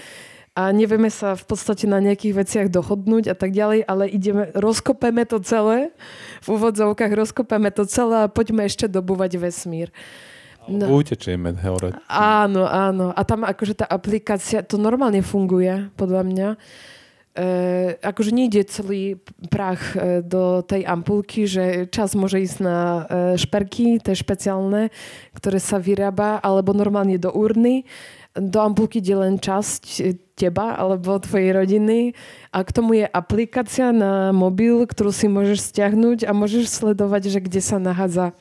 [0.56, 5.28] a nevieme sa v podstate na nejakých veciach dohodnúť a tak ďalej, ale ideme, rozkopeme
[5.28, 5.92] to celé,
[6.40, 9.92] v úvodzovkách rozkopeme to celé a poďme ešte dobúvať vesmír.
[10.68, 11.00] No.
[11.00, 11.96] Utečieme hore.
[12.11, 13.16] Áno, áno.
[13.16, 16.48] A tam akože tá aplikácia, to normálne funguje, podľa mňa.
[17.30, 17.46] E,
[18.02, 19.16] akože nejde celý
[19.48, 23.02] prach e, do tej ampulky, že čas môže ísť na e,
[23.38, 24.92] šperky, tie špeciálne,
[25.32, 27.88] ktoré sa vyrába, alebo normálne do urny.
[28.36, 32.16] Do ampulky ide len časť e, teba alebo tvojej rodiny
[32.48, 37.44] a k tomu je aplikácia na mobil, ktorú si môžeš stiahnuť a môžeš sledovať, že
[37.44, 38.32] kde sa nachádza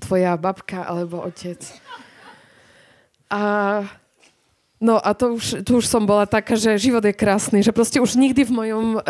[0.00, 1.60] tvoja babka alebo otec.
[3.28, 3.40] A
[4.78, 7.98] No a to už, tu už som bola taká, že život je krásny, že proste
[7.98, 9.00] už nikdy v mojom e,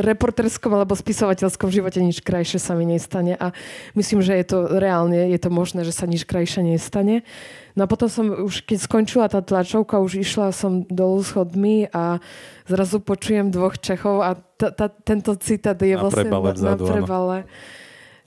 [0.00, 3.52] reporterskom alebo spisovateľskom živote nič krajšie sa mi nestane a
[3.92, 7.28] myslím, že je to reálne, je to možné, že sa nič krajšie nestane.
[7.76, 12.16] No a potom som už, keď skončila tá tlačovka, už išla som dolu schodmi a
[12.64, 16.88] zrazu počujem dvoch Čechov a t- t- tento citát je na vlastne prebale vzadu, na
[16.88, 17.38] prebale.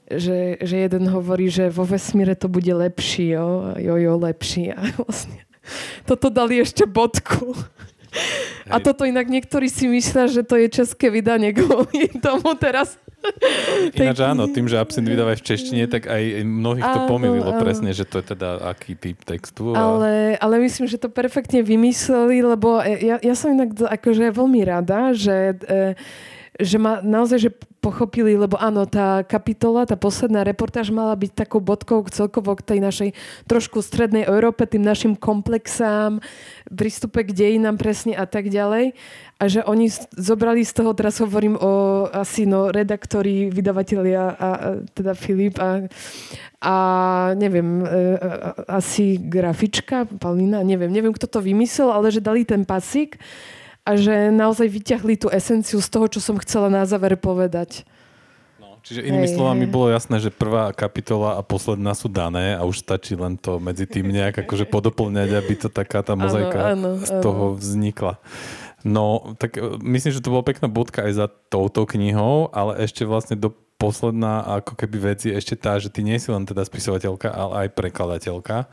[0.06, 4.70] Že, že jeden hovorí, že vo vesmíre to bude lepší, jo, jo, jo lepší.
[4.70, 5.42] A vlastne
[6.06, 7.58] toto dali ešte bodku.
[8.66, 8.72] Hej.
[8.72, 12.96] A toto inak niektorí si myslia, že to je české vydanie kvôli tomu teraz.
[13.90, 18.06] Ináč áno, tým, že Absint vydáva v češtine, tak aj mnohých to pomýlilo presne, že
[18.06, 19.74] to je teda aký typ textu.
[19.74, 19.82] A...
[19.82, 25.10] Ale, ale myslím, že to perfektne vymysleli, lebo ja, ja som inak akože veľmi rada,
[25.10, 25.98] že, e,
[26.60, 27.50] že ma naozaj že
[27.86, 32.78] pochopili, lebo áno, tá kapitola, tá posledná reportáž mala byť takou bodkou celkovo k tej
[32.82, 33.10] našej
[33.46, 36.18] trošku strednej Európe, tým našim komplexám,
[36.66, 38.98] prístupe k dejinám presne a tak ďalej.
[39.36, 44.48] A že oni zobrali z toho, teraz hovorím o asi no, redaktori, vydavatelia a, a
[44.90, 45.86] teda Filip a,
[46.64, 46.76] a
[47.36, 48.08] neviem, e,
[48.66, 53.20] asi grafička, Paulina, neviem, neviem, kto to vymyslel, ale že dali ten pasík
[53.86, 57.86] a že naozaj vyťahli tú esenciu z toho, čo som chcela na záver povedať.
[58.58, 59.70] No, čiže inými hej, slovami hej.
[59.70, 63.86] bolo jasné, že prvá kapitola a posledná sú dané a už stačí len to medzi
[63.86, 67.58] tým nejak akože podoplňať, aby to taká tá mozaika áno, áno, z toho áno.
[67.62, 68.18] vznikla.
[68.82, 73.06] No, tak e, myslím, že to bola pekná bodka aj za touto knihou, ale ešte
[73.06, 76.64] vlastne do posledná ako keby vec je ešte tá, že ty nie si len teda
[76.64, 78.66] spisovateľka, ale aj prekladateľka.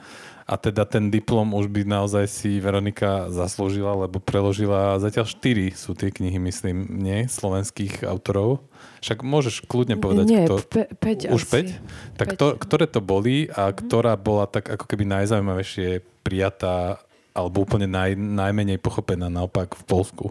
[0.44, 5.96] A teda ten diplom už by naozaj si Veronika zaslúžila, lebo preložila zatiaľ štyri sú
[5.96, 7.32] tie knihy, myslím, nie?
[7.32, 8.68] Slovenských autorov.
[9.00, 10.56] Však môžeš kľudne povedať, nie, kto...
[10.68, 11.76] Pe- peť už asi.
[12.16, 12.20] 5?
[12.20, 13.76] Tak to, ktoré to boli a mhm.
[13.88, 17.00] ktorá bola tak ako keby najzaujímavejšie prijatá
[17.34, 20.26] alebo úplne naj, najmenej pochopená naopak v Polsku?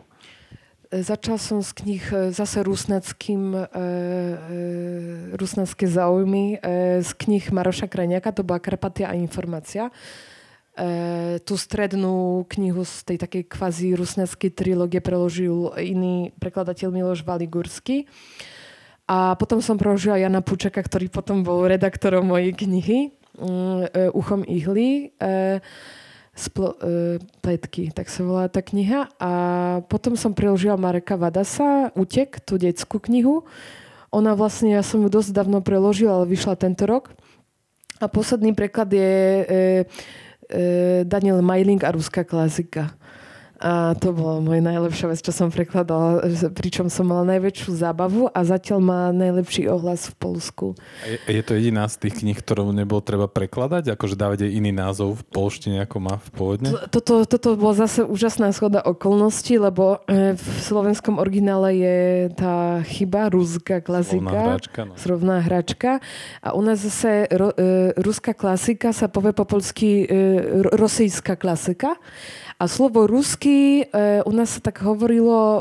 [0.92, 4.58] Začal som z knih e, zase rusneckým, e, e,
[5.40, 6.60] rusnecké záujmy,
[7.00, 9.88] z knih Maroša Krajniaka, to bola Karpatia a informácia.
[10.72, 18.08] E, tú strednú knihu z tej takej kvazi rusneckej trilógie preložil iný prekladateľ Miloš Valigurský.
[19.04, 24.48] A potom som preložila Jana Pučeka, ktorý potom bol redaktorom mojej knihy mm, e, Uchom
[24.48, 25.12] ihly.
[25.20, 25.60] E,
[26.32, 29.08] splo, e, pletky, tak sa volá tá kniha.
[29.20, 29.32] A
[29.86, 33.44] potom som preložila Mareka Vadasa, Utek, tú detskú knihu.
[34.12, 37.12] Ona vlastne, ja som ju dosť dávno preložila, ale vyšla tento rok.
[38.00, 39.56] A posledný preklad je e, e,
[41.06, 42.92] Daniel Majling a ruská klasika.
[43.62, 48.42] A to bola moja najlepšia vec, čo som prekladala, pričom som mala najväčšiu zábavu a
[48.42, 50.66] zatiaľ má najlepší ohlas v Polsku.
[51.06, 53.94] Je, je to jediná z tých kníh, ktorú nebolo treba prekladať?
[53.94, 56.68] Akože dávať aj iný názov v polštine, ako má v pôvodne?
[56.90, 61.98] Toto, toto bola zase úžasná schoda okolností, lebo e, v slovenskom originále je
[62.34, 64.58] tá chyba, ruská klasika.
[64.58, 64.80] hračka.
[64.90, 64.98] No.
[65.38, 65.90] Hračka.
[66.42, 70.06] A u nás zase ro, e, ruská klasika sa povie po polsky e,
[70.74, 71.94] rosijská klasika.
[72.58, 73.10] A slovo
[73.52, 75.60] rusky e, u nás sa tak hovorilo e,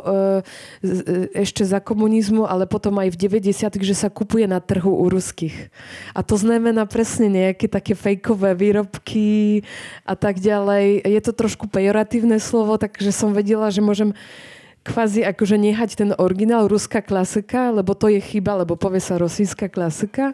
[1.35, 5.71] ešte za komunizmu, ale potom aj v 90 že sa kupuje na trhu u ruských.
[6.15, 9.61] A to znamená presne nejaké také fejkové výrobky
[10.07, 11.03] a tak ďalej.
[11.03, 14.15] Je to trošku pejoratívne slovo, takže som vedela, že môžem
[14.81, 19.69] kvázi akože nehať ten originál ruská klasika, lebo to je chyba, lebo povie sa rosijská
[19.69, 20.33] klasika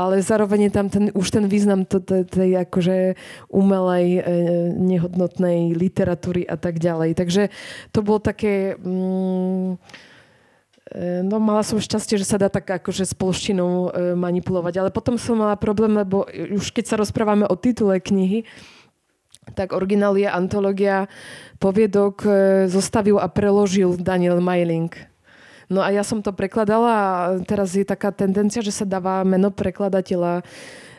[0.00, 3.20] ale zároveň je tam ten, už ten význam tej akože
[3.52, 4.22] umelej, e,
[4.72, 7.12] nehodnotnej literatúry a tak ďalej.
[7.12, 7.42] Takže
[7.92, 8.80] to bolo také...
[8.80, 9.76] Mm,
[10.88, 14.80] e, No mala som šťastie, že sa dá tak akože s polštinou e, manipulovať.
[14.80, 18.48] Ale potom som mala problém, lebo už keď sa rozprávame o titule knihy,
[19.52, 21.10] tak originál je antológia
[21.58, 22.22] poviedok
[22.70, 25.09] zostavil a preložil Daniel Majling.
[25.70, 27.14] No a ja som to prekladala a
[27.46, 30.42] teraz je taká tendencia, že sa dáva meno prekladateľa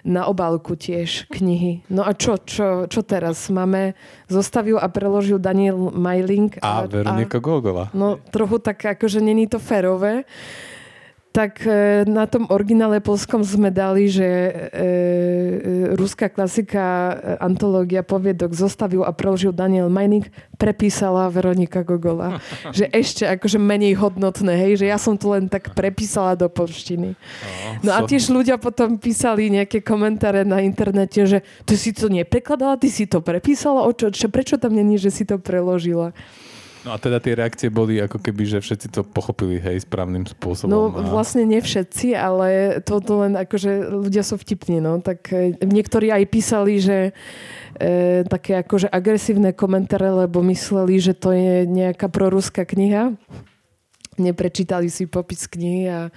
[0.01, 1.85] na obálku tiež knihy.
[1.91, 3.51] No a čo, čo, čo teraz?
[3.53, 3.93] Máme,
[4.25, 6.57] zostavil a preložil Daniel Majling.
[6.63, 7.93] A, a Veronika Gogola.
[7.93, 10.25] No trochu tak, akože není to férové
[11.31, 14.87] tak e, na tom originále polskom sme dali, že e, e,
[15.95, 20.27] ruská klasika, e, antológia poviedok zostavil a preložil Daniel Majnik,
[20.59, 22.43] prepísala Veronika Gogola.
[22.77, 27.15] že ešte akože menej hodnotné, hej, že ja som to len tak prepísala do polštiny.
[27.79, 32.75] No a tiež ľudia potom písali nejaké komentáre na internete, že ty si to neprekladala,
[32.75, 36.11] ty si to prepísala, o čo, čo, prečo tam není, že si to preložila?
[36.81, 40.73] No a teda tie reakcie boli ako keby, že všetci to pochopili, hej, správnym spôsobom.
[40.73, 41.05] No a...
[41.05, 44.97] vlastne nie všetci, ale toto len akože ľudia sú vtipní, no.
[44.97, 47.13] Tak e, niektorí aj písali, že
[47.77, 53.13] e, také akože agresívne komentáre, lebo mysleli, že to je nejaká proruská kniha.
[54.19, 56.11] Neprečítali si popis knihy a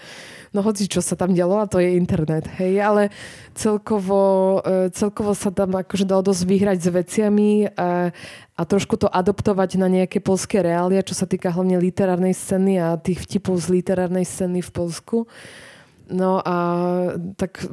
[0.51, 3.15] no hoci čo sa tam dialo a to je internet, hej, ale
[3.55, 8.11] celkovo, e, celkovo sa tam akože dalo dosť vyhrať s veciami a,
[8.59, 12.99] a trošku to adoptovať na nejaké polské reália, čo sa týka hlavne literárnej scény a
[12.99, 15.31] tých vtipov z literárnej scény v Polsku.
[16.05, 16.57] No a
[17.41, 17.65] tak,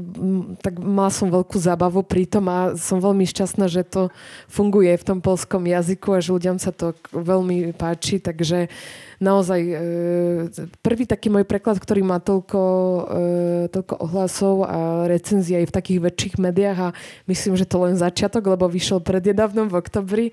[0.64, 4.08] tak mala som veľkú zábavu pri tom a som veľmi šťastná, že to
[4.48, 8.72] funguje v tom polskom jazyku a že ľuďom sa to veľmi páči, takže
[9.20, 9.76] naozaj e,
[10.80, 12.62] prvý taký môj preklad, ktorý má toľko,
[13.04, 13.22] e,
[13.68, 16.96] toľko ohlasov a recenzií aj v takých väčších médiách a
[17.28, 20.26] myslím, že to len začiatok, lebo vyšiel predjedávnom v oktobri,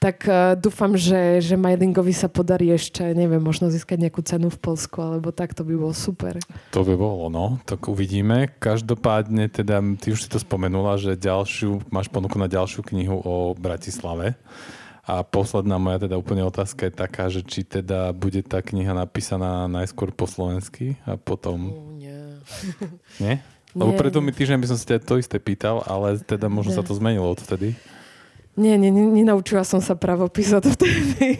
[0.00, 4.56] tak uh, dúfam, že, že Mailingovi sa podarí ešte, neviem, možno získať nejakú cenu v
[4.56, 6.40] Polsku, alebo tak, to by bolo super.
[6.72, 8.48] To by bolo, no, tak uvidíme.
[8.56, 13.52] Každopádne, teda, ty už si to spomenula, že ďalšiu, máš ponuku na ďalšiu knihu o
[13.52, 14.40] Bratislave.
[15.04, 19.68] A posledná moja teda úplne otázka je taká, že či teda bude tá kniha napísaná
[19.68, 21.76] najskôr po slovensky a potom...
[21.76, 22.20] Uh, nie.
[23.22, 23.36] nie?
[23.76, 26.78] Lebo preto mi týždeň by som sa ťa to isté pýtal, ale teda možno nie.
[26.80, 27.76] sa to zmenilo odtedy.
[28.60, 31.32] Nie, nie, nenaučila som sa pravopis od vtedy.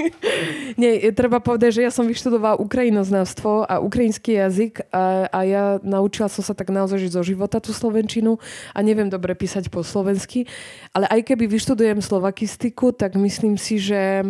[0.80, 6.32] nie, treba povedať, že ja som vyštudovala ukrajinoznávstvo a ukrajinský jazyk a, a ja naučila
[6.32, 8.40] som sa tak naozaj zo života tú slovenčinu
[8.72, 10.48] a neviem dobre písať po slovensky.
[10.96, 14.24] Ale aj keby vyštudujem slovakistiku, tak myslím si, že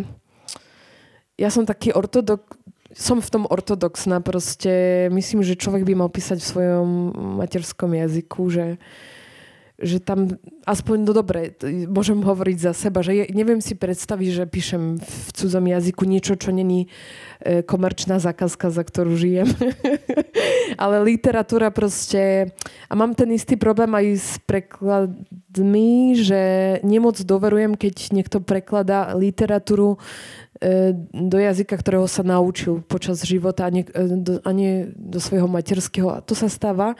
[1.39, 2.43] ja som taký ortodok,
[2.91, 5.07] som v tom ortodoxná proste.
[5.07, 6.87] Myslím, že človek by mal písať v svojom
[7.39, 8.75] materskom jazyku, že,
[9.75, 11.51] že tam aspoň, no dobre,
[11.91, 16.39] môžem hovoriť za seba, že je, neviem si predstaviť, že píšem v cudzom jazyku niečo,
[16.39, 16.87] čo není
[17.43, 19.51] e, komerčná zákazka, za ktorú žijem.
[20.83, 22.55] Ale literatúra proste...
[22.87, 26.41] A mám ten istý problém aj s prekladmi, že
[26.87, 29.99] nemoc doverujem, keď niekto prekladá literatúru
[30.55, 35.19] E, do jazyka, ktorého sa naučil počas života a nie, e, do, a nie do
[35.19, 36.07] svojho materského.
[36.15, 36.95] A to sa stáva.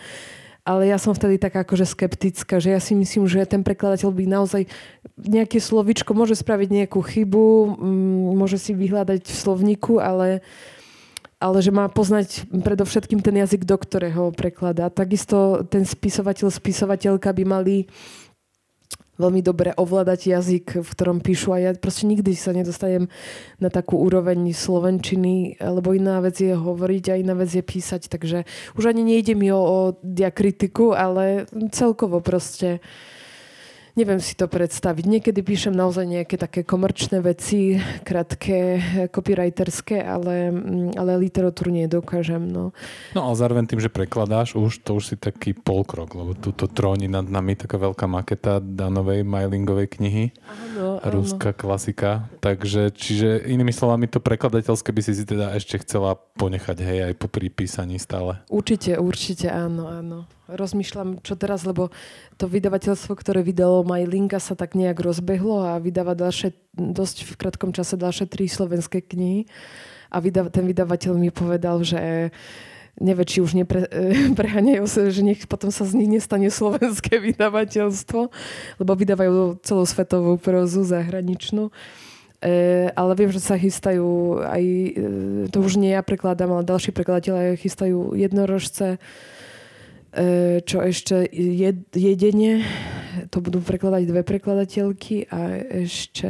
[0.65, 4.23] Ale ja som vtedy taká akože skeptická, že ja si myslím, že ten prekladateľ by
[4.25, 4.65] naozaj
[5.13, 7.77] nejaké slovičko môže spraviť nejakú chybu,
[8.33, 10.41] môže si vyhľadať v slovníku, ale,
[11.37, 14.89] ale že má poznať predovšetkým ten jazyk, do ktorého prekladá.
[14.89, 17.85] Takisto ten spisovateľ, spisovateľka by mali
[19.15, 23.07] veľmi dobre ovládať jazyk, v ktorom píšu a ja proste nikdy sa nedostanem
[23.59, 28.43] na takú úroveň slovenčiny, lebo iná vec je hovoriť a iná vec je písať, takže
[28.75, 32.83] už ani nejde mi o, o diakritiku, ale celkovo proste
[33.95, 35.07] Neviem si to predstaviť.
[35.07, 42.43] Niekedy píšem naozaj nejaké také komerčné veci, krátke, copywriterské, ale, mm, ale literatúru nedokážem.
[42.43, 42.75] No.
[43.15, 47.07] no ale zároveň tým, že prekladáš už, to už si taký polkrok, lebo túto tróni
[47.07, 50.35] nad nami taká veľká maketa Danovej mailingovej knihy.
[50.43, 52.27] Áno, Ruská klasika.
[52.43, 57.13] Takže, čiže inými slovami to prekladateľské by si si teda ešte chcela ponechať, hej, aj
[57.15, 58.43] po prípísaní stále.
[58.51, 61.89] Určite, určite, áno, áno rozmýšľam, čo teraz, lebo
[62.37, 67.71] to vydavateľstvo, ktoré vydalo Linka sa tak nejak rozbehlo a vydáva ďalšie, dosť v krátkom
[67.73, 69.49] čase ďalšie tri slovenské knihy.
[70.13, 72.29] A vyda, ten vydavateľ mi povedal, že
[73.01, 78.21] nevie, či už nepreháňajú sa, že nech potom sa z nich nestane slovenské vydavateľstvo,
[78.79, 81.73] lebo vydávajú celosvetovú prozu zahraničnú.
[82.45, 84.91] E, ale viem, že sa chystajú aj, e,
[85.49, 89.34] to už nie ja prekladám, ale ďalší prekladateľe chystajú jednorožce, E,
[90.63, 92.63] čo ešte jed, jedenie,
[93.31, 95.39] to budú prekladať dve prekladateľky a
[95.87, 96.29] ešte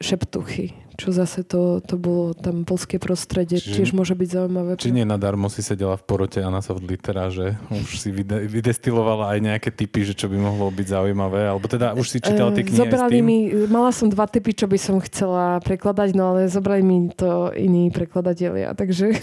[0.00, 4.70] šeptuchy čo zase to, to bolo tam polské prostredie, či, tiež môže byť zaujímavé.
[4.76, 8.44] Či nie nadarmo si sedela v porote a na soft litera, že už si vyde,
[8.44, 12.52] vydestilovala aj nejaké typy, že čo by mohlo byť zaujímavé, alebo teda už si čítala
[12.52, 13.38] tie knihy Zobrali mi,
[13.70, 17.88] mala som dva typy, čo by som chcela prekladať, no ale zobrali mi to iní
[17.94, 19.14] prekladatelia, takže...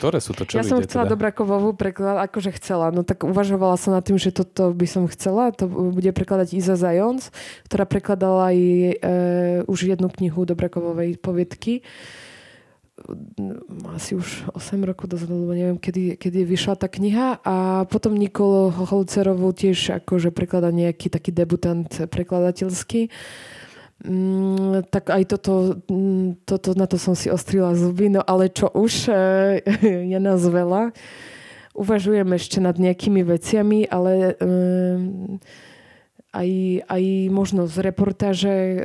[0.00, 1.14] Ktoré sú to, čo Ja som chcela teda?
[1.14, 5.52] Dobrakovovú prekladať, akože chcela, no tak uvažovala som nad tým, že toto by som chcela,
[5.52, 7.28] to bude prekladať Iza Zajons,
[7.68, 8.92] ktorá prekladala aj e,
[9.68, 11.84] už jednu knihu Dobrakovovú Čapkovej poviedky
[13.94, 18.74] asi už 8 rokov dozadu, lebo neviem, kedy, kedy vyšla tá kniha a potom Nikolo
[18.74, 23.06] Holcerovú tiež akože prekladá nejaký taký debutant prekladateľský.
[24.02, 28.66] Mm, tak aj toto, mm, toto, na to som si ostrila zuby, no ale čo
[28.66, 29.14] už,
[30.10, 30.90] je nás veľa.
[31.78, 35.38] Uvažujem ešte nad nejakými veciami, ale um,
[36.28, 36.50] aj,
[36.84, 38.52] aj možno z reportáže.
[38.52, 38.78] E,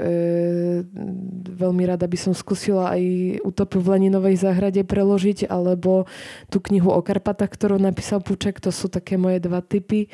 [1.54, 3.04] veľmi rada by som skúsila aj
[3.44, 6.08] Utopiu v Leninovej záhrade preložiť, alebo
[6.48, 8.64] tú knihu o Karpatách, ktorú napísal Puček.
[8.64, 10.08] To sú také moje dva typy.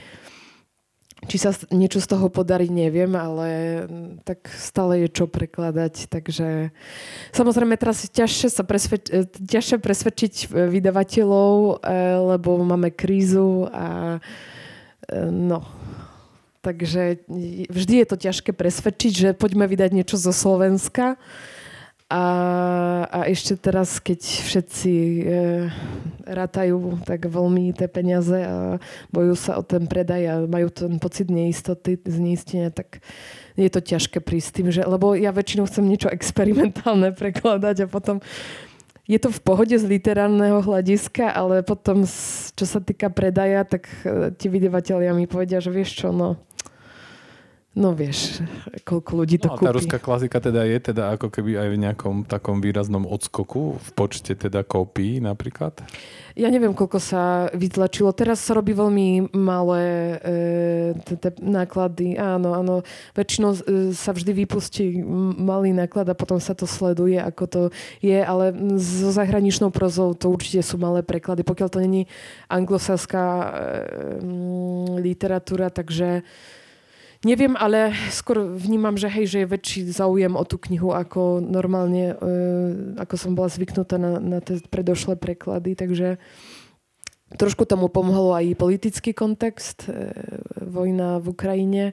[1.20, 3.84] Či sa niečo z toho podarí, neviem, ale
[4.24, 6.08] tak stále je čo prekladať.
[6.08, 6.72] Takže
[7.36, 11.74] samozrejme teraz ťažšie, sa presvedč- e, ťažšie presvedčiť vydavateľov, e,
[12.34, 14.18] lebo máme krízu a
[15.12, 15.60] e, no,
[16.60, 17.24] Takže
[17.72, 21.16] vždy je to ťažké presvedčiť, že poďme vydať niečo zo Slovenska.
[22.10, 22.24] A,
[23.06, 25.22] a ešte teraz, keď všetci e,
[26.26, 28.82] rátajú tak veľmi tie peniaze a
[29.14, 33.06] bojujú sa o ten predaj a majú ten pocit neistoty, zneistenia, tak
[33.54, 38.26] je to ťažké prísť tým, že, lebo ja väčšinou chcem niečo experimentálne prekladať a potom
[39.06, 42.10] je to v pohode z literárneho hľadiska, ale potom,
[42.54, 46.42] čo sa týka predaja, tak e, ti vydavateľia mi povedia, že vieš čo, no,
[47.78, 48.42] No vieš,
[48.82, 49.70] koľko ľudí to no, kúpi.
[49.70, 53.90] tá ruská klasika teda je teda ako keby aj v nejakom takom výraznom odskoku v
[53.94, 55.78] počte teda kópií napríklad?
[56.34, 58.10] Ja neviem, koľko sa vytlačilo.
[58.18, 62.18] Teraz sa robí veľmi malé e, náklady.
[62.18, 62.82] Áno, áno.
[63.14, 65.06] Väčšinou e, sa vždy vypustí
[65.38, 67.62] malý náklad a potom sa to sleduje, ako to
[68.02, 68.50] je, ale
[68.82, 71.46] so zahraničnou prozou to určite sú malé preklady.
[71.46, 72.10] Pokiaľ to není
[72.50, 73.48] anglosaská e,
[74.98, 76.26] literatúra, takže
[77.20, 82.16] Neviem, ale skôr vnímam, že hej, že je väčší záujem o tú knihu ako normálne,
[82.16, 82.26] e,
[82.96, 86.16] ako som bola zvyknutá na, na tie predošlé preklady, takže
[87.36, 90.16] trošku tomu pomohlo aj politický kontext, e,
[90.64, 91.84] vojna v Ukrajine.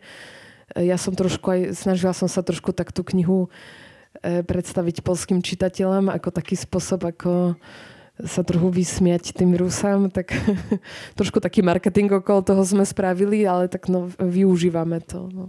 [0.78, 3.50] E, ja som trošku aj, snažila som sa trošku tak tú knihu
[4.24, 7.58] predstaviť polským čitateľom ako taký spôsob, ako
[8.24, 10.32] sa trochu vysmiať tým Rusám, tak
[11.18, 15.28] trošku taký marketing okolo toho sme spravili, ale tak no, využívame to.
[15.28, 15.44] No.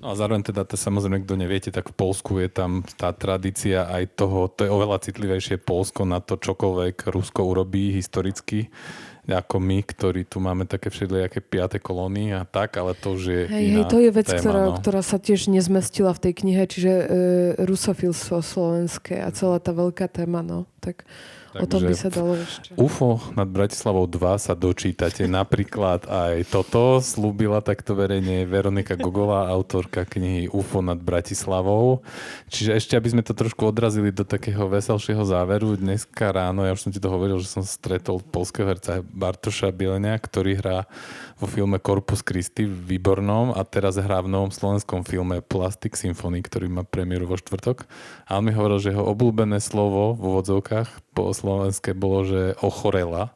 [0.00, 3.84] No a zároveň teda, to samozrejme, kto neviete, tak v Polsku je tam tá tradícia
[3.84, 8.72] aj toho, to je oveľa citlivejšie Polsko na to, čokoľvek Rusko urobí historicky,
[9.28, 13.42] ako my, ktorí tu máme také všelijaké piaté kolóny a tak, ale to už je
[13.52, 14.74] hej, iná hej, to je vec, téma, ktorá, no.
[14.80, 17.06] ktorá sa tiež nezmestila v tej knihe, čiže e,
[17.60, 20.64] rusofilstvo slovenské a celá tá veľká téma, no.
[20.80, 21.04] Tak
[21.50, 22.70] Takže o tom by sa dalo ešte.
[22.78, 27.02] UFO nad Bratislavou 2 sa dočítate napríklad aj toto.
[27.02, 32.06] Slúbila takto verejne Veronika Gogola, autorka knihy UFO nad Bratislavou.
[32.46, 36.86] Čiže ešte, aby sme to trošku odrazili do takého veselšieho záveru, dneska ráno, ja už
[36.86, 40.86] som ti to hovoril, že som stretol polského herca Bartoša Bielenia, ktorý hrá
[41.40, 46.46] vo filme Corpus Christi v Výbornom a teraz hrá v novom slovenskom filme Plastic Symphony,
[46.46, 47.88] ktorý má premiéru vo štvrtok.
[48.28, 53.32] A on mi hovoril, že jeho obľúbené slovo v úvodzovkách po slovenské bolo, že ochorela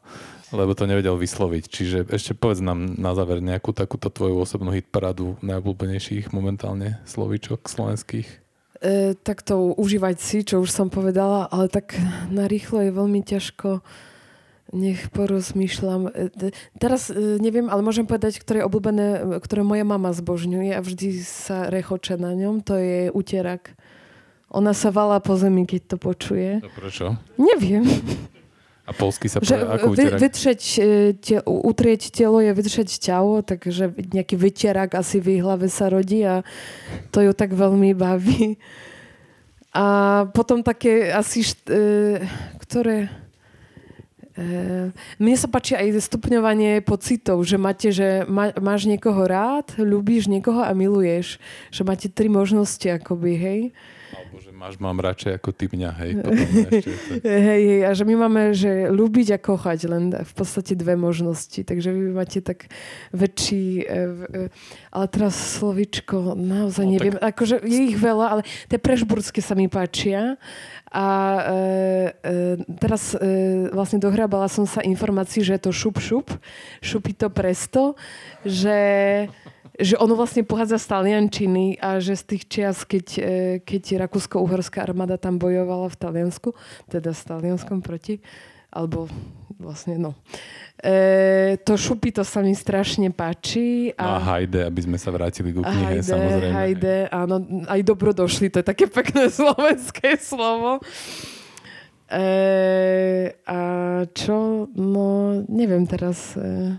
[0.55, 1.65] lebo to nevedel vysloviť.
[1.67, 8.29] Čiže ešte povedz nám na záver nejakú takúto tvoju osobnú hitparadu najobľúbenejších momentálne slovíčok slovenských.
[8.79, 11.99] E, tak to užívať si, čo už som povedala, ale tak
[12.31, 13.83] na rýchlo je veľmi ťažko
[14.75, 16.11] nech porozmýšľam.
[16.11, 20.85] E, teraz e, neviem, ale môžem povedať, ktoré je obľúbené, ktoré moja mama zbožňuje a
[20.85, 22.63] vždy sa rechoče na ňom.
[22.67, 23.75] To je uterak.
[24.55, 26.63] Ona sa valá po zemi, keď to počuje.
[26.63, 27.07] To prečo?
[27.35, 27.83] Neviem.
[28.85, 30.21] A polsky sa povie, ako uterak?
[30.21, 35.67] Vytřeť, e, te, utrieť telo je vytřeť ťało, takže nejaký vytierak asi v jej hlave
[35.73, 36.45] sa rodí a
[37.09, 38.61] to ju tak veľmi baví.
[39.75, 39.87] A
[40.31, 41.67] potom také asi, št,
[42.63, 43.11] ktoré
[44.35, 44.91] Eh,
[45.23, 50.59] mne sa páči aj stupňovanie pocitov, že máte, že má, máš niekoho rád, ľubíš niekoho
[50.59, 51.39] a miluješ.
[51.71, 53.61] Že máte tri možnosti akoby, hej.
[54.65, 56.13] Máš, mám radšej ako ty mňa, hej.
[57.21, 61.61] hej, hej, a že my máme, že ľúbiť a kochať, len v podstate dve možnosti.
[61.61, 62.73] Takže vy máte tak
[63.13, 63.85] väčší...
[63.85, 64.49] E, e,
[64.89, 67.13] ale teraz slovičko, naozaj no, neviem.
[67.13, 67.37] Tak...
[67.37, 68.43] Akože je ich veľa, ale
[68.73, 70.41] tie prešburské sa mi páčia.
[70.89, 71.53] A e,
[72.25, 76.33] e, teraz e, vlastne dohrábala som sa informácií, že je to šup šup,
[76.81, 78.01] šupí to presto,
[78.49, 79.29] že,
[79.75, 83.23] že ono vlastne pochádza z Taliančiny a že z tých čias, keď, e,
[83.59, 86.55] keď Rakúsko-Uhorská armáda tam bojovala v Taliansku,
[86.87, 88.23] teda s Talianskom proti,
[88.71, 89.11] alebo
[89.59, 90.15] vlastne no.
[90.79, 93.91] E, to šupy, to sa mi strašne páči.
[93.99, 96.55] A, no a hajde, aby sme sa vrátili ku knihe, hajde, samozrejme.
[96.55, 100.79] Hajde, áno, aj dobrodošli, to je také pekné slovenské slovo.
[102.07, 102.27] E,
[103.43, 103.61] a
[104.15, 106.39] čo, no neviem teraz...
[106.39, 106.79] E,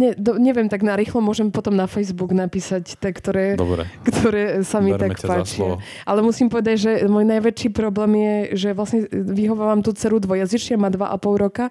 [0.00, 3.84] ne, do, neviem, tak na rýchlo môžem potom na Facebook napísať tie, ktoré, Dobre.
[4.08, 5.76] ktoré sa mi Berme tak páčia.
[6.08, 10.88] Ale musím povedať, že môj najväčší problém je, že vlastne vyhovávam tú dceru dvojazyčne, má
[10.88, 11.68] dva a pol roka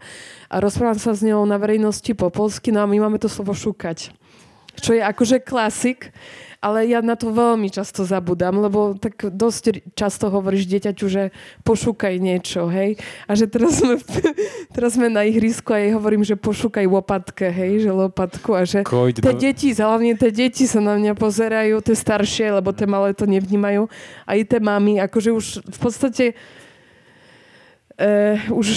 [0.47, 3.57] a rozprávam sa s ňou na verejnosti po polsky, no a my máme to slovo
[3.57, 4.13] šukať.
[4.79, 6.09] Čo je akože klasik,
[6.59, 11.31] ale ja na to veľmi často zabudám, lebo tak dosť často hovoríš dieťaťu, že
[11.63, 12.99] pošúkaj niečo, hej.
[13.31, 13.95] A že teraz sme,
[14.75, 18.83] teraz sme na ihrisku a jej hovorím, že pošúkaj lopatke, hej, že lopatku a že
[18.83, 19.39] tie do...
[19.39, 23.87] deti, hlavne tie deti sa na mňa pozerajú, tie staršie, lebo tie malé to nevnímajú.
[24.27, 26.35] Aj tie mamy, akože už v podstate
[27.99, 28.67] Uh, už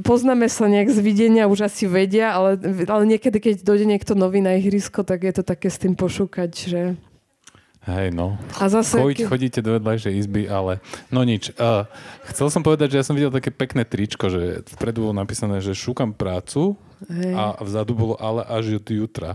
[0.00, 2.56] poznáme sa nejak z videnia, už asi vedia, ale,
[2.88, 6.50] ale niekedy, keď dojde niekto nový na ihrisko, tak je to také s tým pošúkať,
[6.56, 6.80] že
[7.82, 8.38] Hej, no.
[8.62, 8.94] A zase...
[8.94, 10.78] Choď, chodíte do vedľajšej izby, ale
[11.10, 11.50] no nič.
[11.58, 11.82] Uh,
[12.30, 15.74] chcel som povedať, že ja som videl také pekné tričko, že vpredu bolo napísané, že
[15.74, 16.78] šúkam prácu,
[17.10, 17.34] Hej.
[17.34, 19.34] A vzadu bolo ale až od jutra.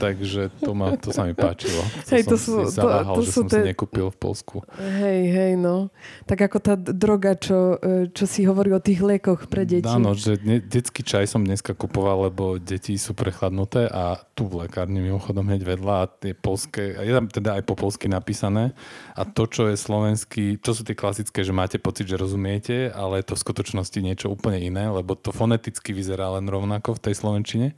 [0.00, 1.82] Takže to, ma, to sa mi páčilo.
[2.08, 3.58] To hej, to sú, si zaváhal, to, to že sú som te...
[3.60, 4.56] si nekúpil v Polsku.
[4.80, 5.92] Hej, hej, no.
[6.24, 9.84] Tak ako tá droga, čo, e, čo si hovorí o tých liekoch pre deti.
[9.84, 14.64] Áno, že ne, detský čaj som dneska kupoval, lebo deti sú prechladnuté a tu v
[14.64, 18.72] lekárni mimochodom hneď vedľa a tie polské, je tam teda aj po polsky napísané
[19.12, 23.20] a to, čo je slovenský, to sú tie klasické, že máte pocit, že rozumiete, ale
[23.20, 27.14] je to v skutočnosti niečo úplne iné, lebo to foneticky vyzerá len rovnako v tej
[27.20, 27.76] slovenčine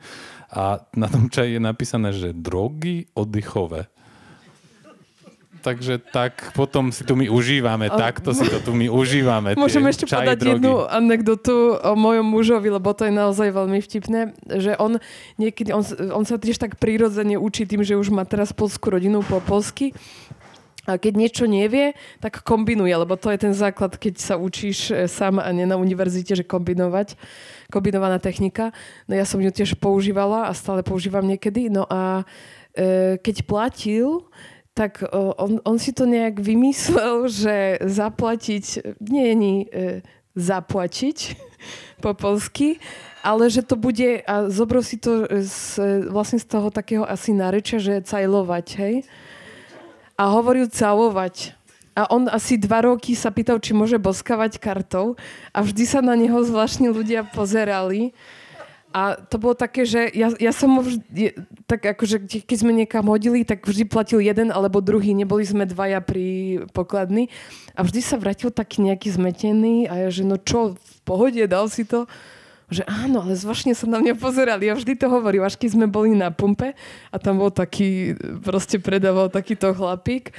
[0.52, 3.88] a na tom čaji je napísané, že drogy oddychové.
[5.62, 7.94] Takže tak potom si tu my užívame, a...
[7.94, 9.54] takto si to tu my užívame.
[9.54, 10.50] Môžem ešte čaj, podať drogy.
[10.58, 14.98] jednu anekdotu o mojom mužovi, lebo to je naozaj veľmi vtipné, že on
[15.38, 19.22] niekedy, on, on sa tiež tak prirodzene učí tým, že už má teraz polskú rodinu
[19.22, 19.94] po polsky,
[20.82, 25.06] a keď niečo nevie, tak kombinuje, lebo to je ten základ, keď sa učíš e,
[25.06, 27.14] sám a nie na univerzite, že kombinovať,
[27.72, 28.76] kombinovaná technika.
[29.08, 31.72] No ja som ju tiež používala a stále používam niekedy.
[31.72, 32.28] No a
[32.76, 34.28] e, keď platil,
[34.76, 39.64] tak on, on si to nejak vymyslel, že zaplatiť nie je e,
[40.36, 41.18] zaplatiť
[42.04, 42.80] po polsky,
[43.24, 47.78] ale že to bude, a zobral si to z, vlastne z toho takého asi nárečia,
[47.80, 48.94] že cajlovať, hej?
[50.22, 51.56] a hovoril calovať.
[51.92, 55.20] A on asi dva roky sa pýtal, či môže boskavať kartou
[55.52, 58.16] a vždy sa na neho zvláštni ľudia pozerali.
[58.92, 61.32] A to bolo také, že ja, ja som ho vždy,
[61.64, 66.04] tak akože keď sme niekam hodili, tak vždy platil jeden alebo druhý, neboli sme dvaja
[66.04, 67.32] pri pokladni.
[67.72, 71.72] A vždy sa vrátil taký nejaký zmetený a ja, že no čo, v pohode, dal
[71.72, 72.04] si to
[72.72, 74.64] že áno, ale zvláštne sa na mňa pozerali.
[74.64, 76.72] Ja vždy to hovorím, až keď sme boli na pumpe
[77.12, 80.32] a tam bol taký, proste predával takýto chlapík.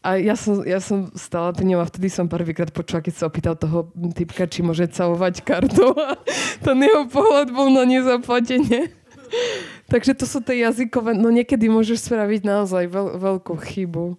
[0.00, 3.28] A ja som, ja som stála pri ňom a vtedy som prvýkrát počula, keď sa
[3.28, 6.16] opýtal toho typka, či môže calovať kartou a
[6.64, 8.96] ten jeho pohľad bol na nezaplatenie.
[9.92, 14.16] Takže to sú tie jazykové, no niekedy môžeš spraviť naozaj veľ, veľkú chybu.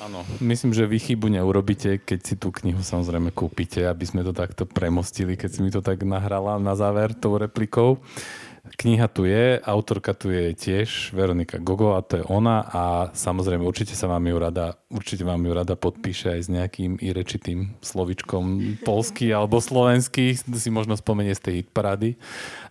[0.00, 4.32] Áno, myslím, že vy chybu neurobíte, keď si tú knihu samozrejme kúpite, aby sme to
[4.32, 8.00] takto premostili, keď si mi to tak nahrala na záver tou replikou.
[8.70, 13.66] Kniha tu je, autorka tu je tiež, Veronika Gogo a to je ona a samozrejme
[13.66, 18.78] určite sa vám ju rada, určite vám ju rada podpíše aj s nejakým irečitým slovičkom
[18.86, 22.14] polský alebo slovenský, si možno spomenie z tej hitparády.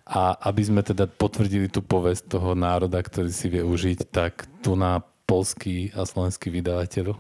[0.10, 4.74] A aby sme teda potvrdili tú povesť toho národa, ktorý si vie užiť, tak tu
[4.74, 7.14] na polský a slovenský vydavateľ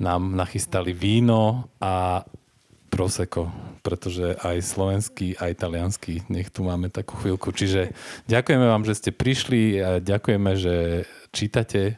[0.00, 2.24] nám nachystali víno a
[2.92, 3.48] proseko,
[3.80, 7.48] pretože aj slovenský, aj italianský, nech tu máme takú chvíľku.
[7.56, 7.96] Čiže
[8.28, 10.74] ďakujeme vám, že ste prišli a ďakujeme, že
[11.32, 11.96] čítate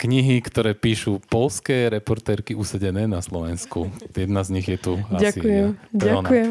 [0.00, 3.92] knihy, ktoré píšu polské reportérky usedené na Slovensku.
[4.16, 5.98] Jedna z nich je tu ďakujem, asi.
[6.00, 6.50] Ďakujem,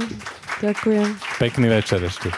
[0.62, 1.08] ďakujem.
[1.42, 2.30] Pekný večer ešte.